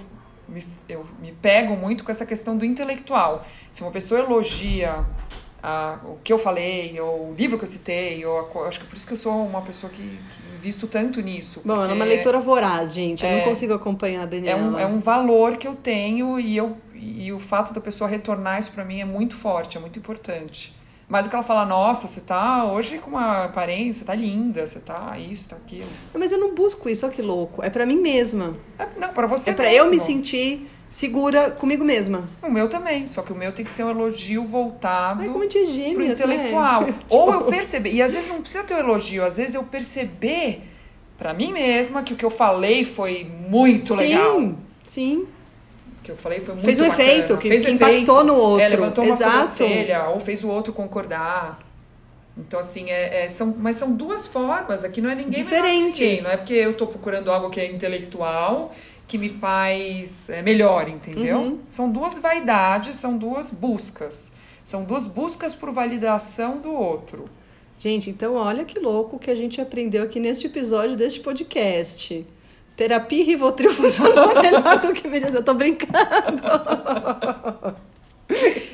me, 0.48 0.66
eu 0.88 1.06
me 1.20 1.30
pego 1.30 1.76
muito 1.76 2.02
com 2.02 2.10
essa 2.10 2.26
questão 2.26 2.56
do 2.56 2.64
intelectual. 2.64 3.46
Se 3.70 3.82
uma 3.82 3.92
pessoa 3.92 4.18
elogia 4.18 5.06
a, 5.66 5.98
o 6.04 6.18
que 6.22 6.32
eu 6.32 6.38
falei, 6.38 6.98
ou 7.00 7.30
o 7.30 7.34
livro 7.36 7.58
que 7.58 7.64
eu 7.64 7.68
citei, 7.68 8.24
ou 8.24 8.38
a, 8.38 8.68
acho 8.68 8.78
que 8.78 8.86
por 8.86 8.96
isso 8.96 9.04
que 9.04 9.14
eu 9.14 9.16
sou 9.16 9.44
uma 9.44 9.60
pessoa 9.62 9.92
que, 9.92 10.00
que 10.00 10.56
visto 10.60 10.86
tanto 10.86 11.20
nisso. 11.20 11.60
Bom, 11.64 11.74
ela 11.74 11.90
é 11.90 11.92
uma 11.92 12.04
leitora 12.04 12.38
voraz, 12.38 12.94
gente. 12.94 13.24
Eu 13.24 13.32
não 13.32 13.38
é, 13.38 13.42
consigo 13.42 13.74
acompanhar 13.74 14.22
a 14.22 14.26
Daniela. 14.26 14.60
É 14.60 14.64
um, 14.64 14.78
é 14.78 14.86
um 14.86 15.00
valor 15.00 15.56
que 15.56 15.66
eu 15.66 15.74
tenho 15.74 16.38
e, 16.38 16.56
eu, 16.56 16.76
e 16.94 17.32
o 17.32 17.40
fato 17.40 17.74
da 17.74 17.80
pessoa 17.80 18.08
retornar 18.08 18.60
isso 18.60 18.70
para 18.70 18.84
mim 18.84 19.00
é 19.00 19.04
muito 19.04 19.34
forte, 19.34 19.76
é 19.76 19.80
muito 19.80 19.98
importante. 19.98 20.72
Mas 21.08 21.26
o 21.26 21.30
que 21.30 21.34
ela 21.34 21.44
fala, 21.44 21.64
nossa, 21.64 22.06
você 22.06 22.20
tá 22.20 22.64
hoje 22.64 22.98
com 22.98 23.10
uma 23.10 23.46
aparência, 23.46 24.06
tá 24.06 24.14
linda, 24.14 24.64
você 24.64 24.78
tá 24.78 25.18
isso, 25.18 25.48
tá 25.48 25.56
aquilo. 25.56 25.88
Mas 26.14 26.30
eu 26.30 26.38
não 26.38 26.54
busco 26.54 26.88
isso, 26.88 27.04
olha 27.04 27.14
que 27.14 27.22
louco. 27.22 27.60
É 27.62 27.70
para 27.70 27.84
mim 27.84 27.96
mesma. 27.96 28.56
É, 28.78 28.86
não, 28.96 29.08
para 29.08 29.26
você 29.26 29.50
É 29.50 29.52
para 29.52 29.72
eu 29.72 29.90
me 29.90 29.98
sentir 29.98 30.68
segura 30.88 31.50
comigo 31.50 31.84
mesma. 31.84 32.28
O 32.42 32.50
meu 32.50 32.68
também, 32.68 33.06
só 33.06 33.22
que 33.22 33.32
o 33.32 33.36
meu 33.36 33.52
tem 33.52 33.64
que 33.64 33.70
ser 33.70 33.84
um 33.84 33.90
elogio 33.90 34.44
voltado 34.44 35.22
Ai, 35.22 35.28
como 35.28 35.44
é 35.44 35.48
gêmeas, 35.48 35.94
pro 35.94 36.04
né? 36.04 36.12
intelectual. 36.12 36.82
Né? 36.82 36.94
Ou 37.08 37.32
eu 37.32 37.44
perceber, 37.44 37.92
e 37.92 38.02
às 38.02 38.14
vezes 38.14 38.30
não 38.30 38.40
precisa 38.40 38.64
ter 38.64 38.74
um 38.74 38.78
elogio, 38.78 39.24
às 39.24 39.36
vezes 39.36 39.54
eu 39.54 39.64
perceber 39.64 40.62
para 41.18 41.32
mim 41.32 41.52
mesma 41.52 42.02
que 42.02 42.12
o 42.12 42.16
que 42.16 42.24
eu 42.24 42.30
falei 42.30 42.84
foi 42.84 43.24
muito 43.24 43.94
sim, 43.94 43.96
legal. 43.96 44.40
Sim, 44.40 44.56
sim. 44.82 45.26
O 45.98 46.02
que 46.02 46.12
eu 46.12 46.16
falei 46.16 46.40
foi 46.40 46.54
muito 46.54 46.64
Fez 46.64 46.78
um 46.78 46.88
bacana. 46.88 47.08
efeito, 47.08 47.36
que, 47.38 47.48
fez 47.48 47.64
que 47.64 47.70
impactou 47.72 48.22
no 48.22 48.34
outro. 48.34 48.64
É, 48.64 48.68
levantou 48.68 49.04
uma 49.04 49.14
Exato. 49.14 49.48
sobrancelha, 49.48 50.08
ou 50.08 50.20
fez 50.20 50.44
o 50.44 50.48
outro 50.48 50.72
concordar. 50.72 51.58
Então, 52.38 52.60
assim, 52.60 52.90
é, 52.90 53.24
é, 53.24 53.28
são, 53.28 53.56
mas 53.58 53.76
são 53.76 53.96
duas 53.96 54.26
formas. 54.26 54.84
Aqui 54.84 55.00
não 55.00 55.10
é 55.10 55.14
ninguém 55.14 55.42
Diferentes. 55.42 55.98
Ninguém. 55.98 56.22
Não 56.22 56.30
é 56.30 56.36
porque 56.36 56.52
eu 56.52 56.74
tô 56.74 56.86
procurando 56.86 57.30
algo 57.30 57.48
que 57.48 57.58
é 57.58 57.72
intelectual 57.72 58.72
que 59.06 59.16
me 59.16 59.28
faz 59.28 60.28
é, 60.28 60.42
melhor, 60.42 60.88
entendeu? 60.88 61.38
Uhum. 61.38 61.58
São 61.66 61.90
duas 61.90 62.18
vaidades, 62.18 62.96
são 62.96 63.16
duas 63.16 63.50
buscas. 63.50 64.32
São 64.64 64.84
duas 64.84 65.06
buscas 65.06 65.54
por 65.54 65.70
validação 65.70 66.58
do 66.58 66.72
outro. 66.72 67.28
Gente, 67.78 68.10
então 68.10 68.34
olha 68.34 68.64
que 68.64 68.80
louco 68.80 69.18
que 69.18 69.30
a 69.30 69.34
gente 69.34 69.60
aprendeu 69.60 70.02
aqui 70.02 70.18
neste 70.18 70.46
episódio 70.46 70.96
deste 70.96 71.20
podcast. 71.20 72.26
Terapia 72.74 73.20
e 73.20 73.22
Rivotril 73.22 73.72
funcionam 73.72 74.34
melhor 74.42 74.80
do 74.80 74.92
que 74.92 75.06
medicina. 75.06 75.38
Eu 75.38 75.44
tô 75.44 75.54
brincando. 75.54 76.42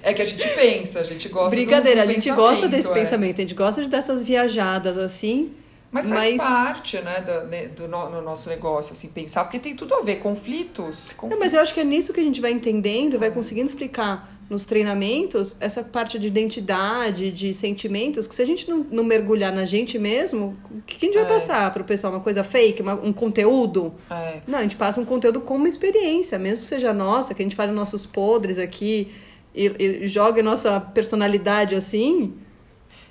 É 0.02 0.14
que 0.14 0.22
a 0.22 0.24
gente 0.24 0.48
pensa, 0.54 1.00
a 1.00 1.04
gente 1.04 1.28
gosta 1.28 1.54
Brincadeira, 1.54 2.02
a 2.02 2.06
gente 2.06 2.30
gosta 2.30 2.66
desse 2.66 2.90
é. 2.90 2.94
pensamento, 2.94 3.38
a 3.38 3.42
gente 3.42 3.54
gosta 3.54 3.82
de 3.82 3.88
dessas 3.88 4.22
viajadas 4.22 4.96
assim. 4.96 5.52
Mas 5.92 6.08
faz 6.08 6.36
Mas... 6.36 6.42
parte, 6.42 6.98
né, 7.02 7.20
do, 7.20 7.46
né, 7.48 7.68
do 7.68 7.86
no, 7.86 8.08
no, 8.08 8.22
nosso 8.22 8.48
negócio, 8.48 8.92
assim, 8.92 9.08
pensar, 9.08 9.44
porque 9.44 9.58
tem 9.58 9.76
tudo 9.76 9.94
a 9.94 10.00
ver, 10.00 10.16
conflitos. 10.16 11.12
conflitos. 11.14 11.30
Não, 11.30 11.38
mas 11.38 11.52
eu 11.52 11.60
acho 11.60 11.74
que 11.74 11.80
é 11.80 11.84
nisso 11.84 12.14
que 12.14 12.20
a 12.20 12.24
gente 12.24 12.40
vai 12.40 12.50
entendendo, 12.50 13.18
vai 13.18 13.30
conseguindo 13.30 13.66
explicar 13.66 14.32
nos 14.48 14.64
treinamentos 14.64 15.54
essa 15.60 15.82
parte 15.82 16.18
de 16.18 16.26
identidade, 16.26 17.30
de 17.30 17.52
sentimentos, 17.52 18.26
que 18.26 18.34
se 18.34 18.40
a 18.40 18.44
gente 18.44 18.68
não, 18.70 18.86
não 18.90 19.04
mergulhar 19.04 19.52
na 19.52 19.66
gente 19.66 19.98
mesmo, 19.98 20.56
o 20.70 20.80
que, 20.82 20.96
que 20.96 21.06
a 21.06 21.08
gente 21.08 21.14
vai 21.14 21.24
é. 21.24 21.28
passar 21.28 21.70
para 21.70 21.82
o 21.82 21.84
pessoal? 21.84 22.12
Uma 22.12 22.20
coisa 22.20 22.42
fake, 22.42 22.80
uma, 22.80 22.94
um 22.94 23.12
conteúdo? 23.12 23.94
É. 24.10 24.40
Não, 24.46 24.58
a 24.58 24.62
gente 24.62 24.76
passa 24.76 24.98
um 24.98 25.04
conteúdo 25.04 25.42
como 25.42 25.60
uma 25.60 25.68
experiência, 25.68 26.38
mesmo 26.38 26.58
que 26.58 26.68
seja 26.68 26.92
nossa, 26.94 27.34
que 27.34 27.42
a 27.42 27.44
gente 27.44 27.56
fale 27.56 27.70
nossos 27.70 28.06
podres 28.06 28.58
aqui 28.58 29.12
e, 29.54 29.66
e 29.78 30.08
jogue 30.08 30.40
nossa 30.40 30.80
personalidade 30.80 31.74
assim 31.74 32.34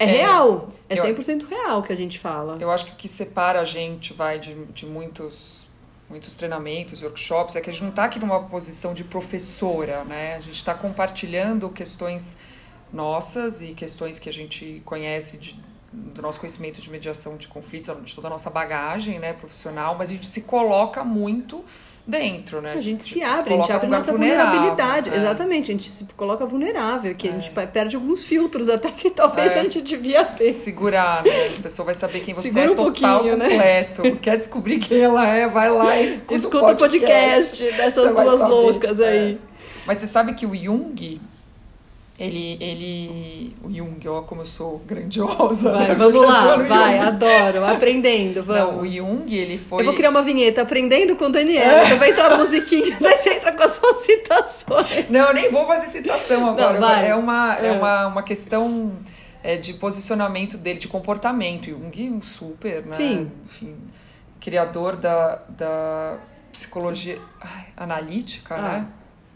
é, 0.01 0.03
é 0.03 0.17
real. 0.17 0.73
É 0.89 0.95
100% 0.95 1.43
eu, 1.43 1.47
real 1.47 1.81
que 1.83 1.93
a 1.93 1.95
gente 1.95 2.19
fala. 2.19 2.57
Eu 2.59 2.69
acho 2.69 2.85
que 2.85 2.91
o 2.91 2.95
que 2.95 3.07
separa 3.07 3.61
a 3.61 3.63
gente, 3.63 4.13
vai, 4.13 4.39
de, 4.39 4.53
de 4.65 4.85
muitos, 4.85 5.63
muitos 6.09 6.35
treinamentos, 6.35 7.01
workshops, 7.01 7.55
é 7.55 7.61
que 7.61 7.69
a 7.69 7.73
gente 7.73 7.83
não 7.83 7.91
está 7.91 8.05
aqui 8.05 8.19
numa 8.19 8.43
posição 8.43 8.93
de 8.93 9.03
professora, 9.03 10.03
né? 10.03 10.35
A 10.35 10.39
gente 10.39 10.55
está 10.55 10.73
compartilhando 10.73 11.69
questões 11.69 12.37
nossas 12.91 13.61
e 13.61 13.73
questões 13.73 14.19
que 14.19 14.27
a 14.27 14.33
gente 14.33 14.81
conhece 14.85 15.37
de, 15.37 15.59
do 15.93 16.21
nosso 16.21 16.39
conhecimento 16.39 16.81
de 16.81 16.89
mediação 16.89 17.37
de 17.37 17.47
conflitos, 17.47 17.95
de 18.03 18.15
toda 18.15 18.27
a 18.27 18.29
nossa 18.29 18.49
bagagem 18.49 19.19
né, 19.19 19.33
profissional, 19.33 19.95
mas 19.97 20.09
a 20.09 20.13
gente 20.13 20.27
se 20.27 20.43
coloca 20.43 21.03
muito 21.03 21.63
dentro, 22.05 22.61
né? 22.61 22.73
A 22.73 22.77
gente 22.77 23.03
se, 23.03 23.13
se 23.13 23.23
abre, 23.23 23.53
a 23.53 23.57
gente 23.57 23.71
abre 23.71 23.87
nossa 23.87 24.11
vulnerabilidade. 24.11 25.09
É. 25.09 25.17
Exatamente, 25.17 25.71
a 25.71 25.73
gente 25.73 25.89
se 25.89 26.05
coloca 26.15 26.45
vulnerável, 26.45 27.13
que 27.15 27.27
é. 27.27 27.31
a 27.31 27.33
gente 27.39 27.51
perde 27.51 27.95
alguns 27.95 28.23
filtros 28.23 28.69
até 28.69 28.91
que 28.91 29.09
talvez 29.09 29.55
é. 29.55 29.59
a 29.59 29.63
gente 29.63 29.81
devia 29.81 30.25
ter. 30.25 30.53
Segurar, 30.53 31.23
né? 31.23 31.47
A 31.59 31.61
pessoa 31.61 31.85
vai 31.85 31.95
saber 31.95 32.21
quem 32.21 32.33
você 32.33 32.49
Segura 32.49 32.65
é 32.65 32.71
um 32.71 32.75
total, 32.75 33.23
né? 33.23 33.49
completo. 33.49 34.03
Né? 34.03 34.17
Quer 34.21 34.37
descobrir 34.37 34.79
quem 34.79 34.99
ela 34.99 35.27
é, 35.27 35.47
vai 35.47 35.69
lá 35.69 35.97
e 35.97 36.07
escuta, 36.07 36.35
escuta 36.35 36.71
o 36.73 36.75
podcast, 36.75 37.63
podcast 37.63 37.77
dessas 37.77 38.13
duas 38.13 38.41
loucas 38.41 38.99
aí. 38.99 39.33
É. 39.33 39.51
Mas 39.85 39.97
você 39.97 40.07
sabe 40.07 40.33
que 40.33 40.45
o 40.45 40.55
Jung, 40.55 41.19
Ele, 42.19 42.55
ele, 42.61 43.55
o 43.63 43.73
Jung, 43.73 44.07
ó, 44.07 44.21
como 44.21 44.41
eu 44.41 44.45
sou 44.45 44.79
grandiosa. 44.85 45.71
Vai, 45.71 45.87
né? 45.89 45.95
vamos 45.95 46.21
lá, 46.27 46.55
Jung. 46.55 46.67
vai, 46.67 46.99
adoro, 46.99 47.65
aprendendo, 47.65 48.43
vamos. 48.43 48.75
Não, 48.75 48.81
o 48.81 48.87
Jung, 48.89 49.33
ele 49.35 49.57
foi... 49.57 49.81
Eu 49.81 49.85
vou 49.85 49.95
criar 49.95 50.11
uma 50.11 50.21
vinheta, 50.21 50.61
aprendendo 50.61 51.15
com 51.15 51.25
o 51.25 51.29
Daniel. 51.29 51.83
Então 51.83 51.97
vai 51.97 52.11
entrar 52.11 52.31
a 52.31 52.37
musiquinha, 52.39 52.95
daí 53.01 53.17
você 53.17 53.33
entra 53.33 53.51
com 53.53 53.63
as 53.63 53.71
suas 53.71 53.95
citações. 54.01 55.09
Não, 55.09 55.27
eu 55.29 55.33
nem 55.33 55.49
vou 55.49 55.65
fazer 55.65 55.87
citação 55.87 56.49
agora. 56.49 56.73
Não, 56.73 56.87
vai. 56.87 57.07
É, 57.09 57.15
uma, 57.15 57.57
é. 57.57 57.67
É. 57.67 57.71
uma, 57.71 58.07
uma 58.07 58.23
questão 58.23 58.91
é, 59.41 59.57
de 59.57 59.73
posicionamento 59.73 60.57
dele, 60.57 60.77
de 60.77 60.87
comportamento. 60.87 61.71
Jung, 61.71 62.11
um 62.11 62.21
super, 62.21 62.85
né? 62.85 62.91
Sim. 62.93 63.31
Enfim, 63.45 63.75
criador 64.39 64.95
da, 64.95 65.41
da 65.49 66.19
psicologia 66.51 67.19
ai, 67.41 67.65
analítica, 67.75 68.55
Ah. 68.55 68.61
né? 68.61 68.87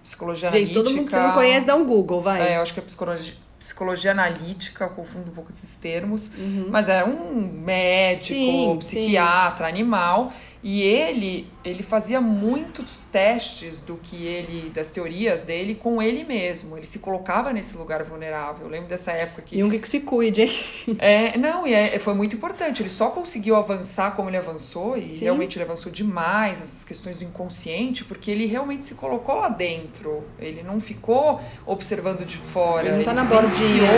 Psicologia 0.06 0.52
Gente, 0.52 0.58
analítica. 0.58 0.84
todo 0.84 0.96
mundo 0.96 1.06
que 1.08 1.14
você 1.14 1.20
não 1.20 1.34
conhece, 1.34 1.66
dá 1.66 1.76
um 1.76 1.84
Google, 1.84 2.22
vai. 2.22 2.40
É, 2.40 2.58
eu 2.58 2.62
acho 2.62 2.72
que 2.76 2.80
é 2.80 2.84
psicologia, 2.84 3.34
psicologia 3.58 4.12
analítica, 4.12 4.84
eu 4.84 4.90
confundo 4.92 5.32
um 5.32 5.34
pouco 5.34 5.52
esses 5.52 5.76
termos. 5.78 6.32
Uhum. 6.38 6.68
Mas 6.70 6.88
é 6.88 7.04
um 7.04 7.42
médico, 7.42 8.36
Sim, 8.36 8.78
psiquiatra, 8.78 9.68
animal. 9.68 10.32
E 10.68 10.82
ele, 10.82 11.48
ele 11.64 11.84
fazia 11.84 12.20
muitos 12.20 13.06
testes 13.06 13.84
do 13.84 13.98
que 13.98 14.26
ele, 14.26 14.72
das 14.72 14.90
teorias 14.90 15.44
dele 15.44 15.76
com 15.76 16.02
ele 16.02 16.24
mesmo. 16.24 16.76
Ele 16.76 16.88
se 16.88 16.98
colocava 16.98 17.54
nesse 17.54 17.78
lugar 17.78 18.02
vulnerável. 18.04 18.66
Eu 18.66 18.72
lembro 18.72 18.90
dessa 18.90 19.12
época 19.12 19.44
que. 19.44 19.60
Jung 19.60 19.78
que 19.78 19.88
se 19.88 20.00
cuide, 20.00 20.42
hein? 20.42 20.52
É, 20.98 21.38
não, 21.38 21.68
e 21.68 21.74
é- 21.76 22.00
foi 22.00 22.16
muito 22.16 22.36
importante. 22.36 22.82
Ele 22.82 22.90
só 22.90 23.12
conseguiu 23.12 23.56
avançar 23.56 24.16
como 24.16 24.28
ele 24.28 24.38
avançou, 24.38 24.98
e 24.98 25.12
Sim. 25.12 25.26
realmente 25.26 25.56
ele 25.56 25.66
avançou 25.66 25.92
demais 25.92 26.60
essas 26.60 26.84
questões 26.84 27.20
do 27.20 27.24
inconsciente, 27.26 28.04
porque 28.04 28.32
ele 28.32 28.48
realmente 28.48 28.88
se 28.88 28.96
colocou 28.96 29.36
lá 29.36 29.50
dentro. 29.50 30.24
Ele 30.40 30.64
não 30.64 30.80
ficou 30.80 31.40
observando 31.64 32.26
de 32.26 32.38
fora. 32.38 32.88
Ele 32.88 32.98
não 32.98 33.04
tá 33.04 33.14
na 33.14 33.24
vivenciou 33.24 33.70
bordinha. 33.70 33.92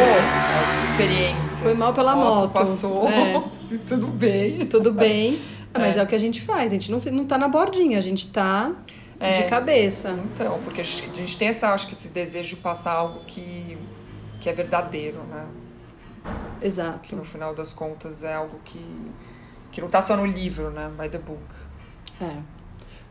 as 0.65 0.89
experiências. 0.89 1.59
Foi 1.61 1.75
mal 1.75 1.93
pela 1.93 2.13
moto. 2.13 2.51
Passou. 2.51 3.07
É. 3.07 3.41
Tudo 3.87 4.07
bem. 4.07 4.65
Tudo 4.65 4.91
bem. 4.91 5.39
Ah, 5.77 5.85
Mas 5.85 5.97
é. 5.97 6.03
o 6.03 6.07
que 6.07 6.15
a 6.15 6.19
gente 6.19 6.41
faz, 6.41 6.71
a 6.71 6.75
gente 6.75 6.91
não, 6.91 6.99
não 7.11 7.25
tá 7.25 7.37
na 7.37 7.47
bordinha, 7.47 7.97
a 7.97 8.01
gente 8.01 8.27
tá 8.27 8.71
de 9.19 9.49
cabeça. 9.49 10.11
Então, 10.33 10.59
porque 10.63 10.81
a 10.81 10.83
gente 10.83 11.37
tem 11.37 11.47
essa, 11.47 11.73
acho 11.73 11.87
que 11.87 11.93
esse 11.93 12.09
desejo 12.09 12.55
de 12.55 12.61
passar 12.61 12.93
algo 12.93 13.21
que, 13.25 13.77
que 14.39 14.49
é 14.49 14.53
verdadeiro, 14.53 15.19
né? 15.23 15.45
Que 16.59 16.67
Exato. 16.67 17.15
no 17.15 17.23
final 17.23 17.55
das 17.55 17.71
contas 17.73 18.23
é 18.23 18.33
algo 18.33 18.59
que, 18.63 19.11
que 19.71 19.81
não 19.81 19.87
tá 19.87 20.01
só 20.01 20.15
no 20.15 20.25
livro, 20.25 20.69
né? 20.69 20.91
By 20.99 21.09
the 21.09 21.17
book. 21.17 21.41
É. 22.21 22.35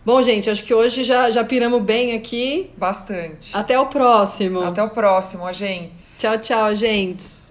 Bom, 0.04 0.22
gente, 0.22 0.48
acho 0.48 0.62
que 0.62 0.72
hoje 0.72 1.02
já, 1.02 1.30
já 1.30 1.42
piramos 1.42 1.82
bem 1.82 2.14
aqui. 2.14 2.70
Bastante. 2.76 3.56
Até 3.56 3.78
o 3.78 3.86
próximo. 3.86 4.62
Até 4.62 4.82
o 4.82 4.90
próximo, 4.90 5.44
agentes. 5.44 6.18
Tchau, 6.20 6.38
tchau, 6.38 6.74
gente. 6.76 7.45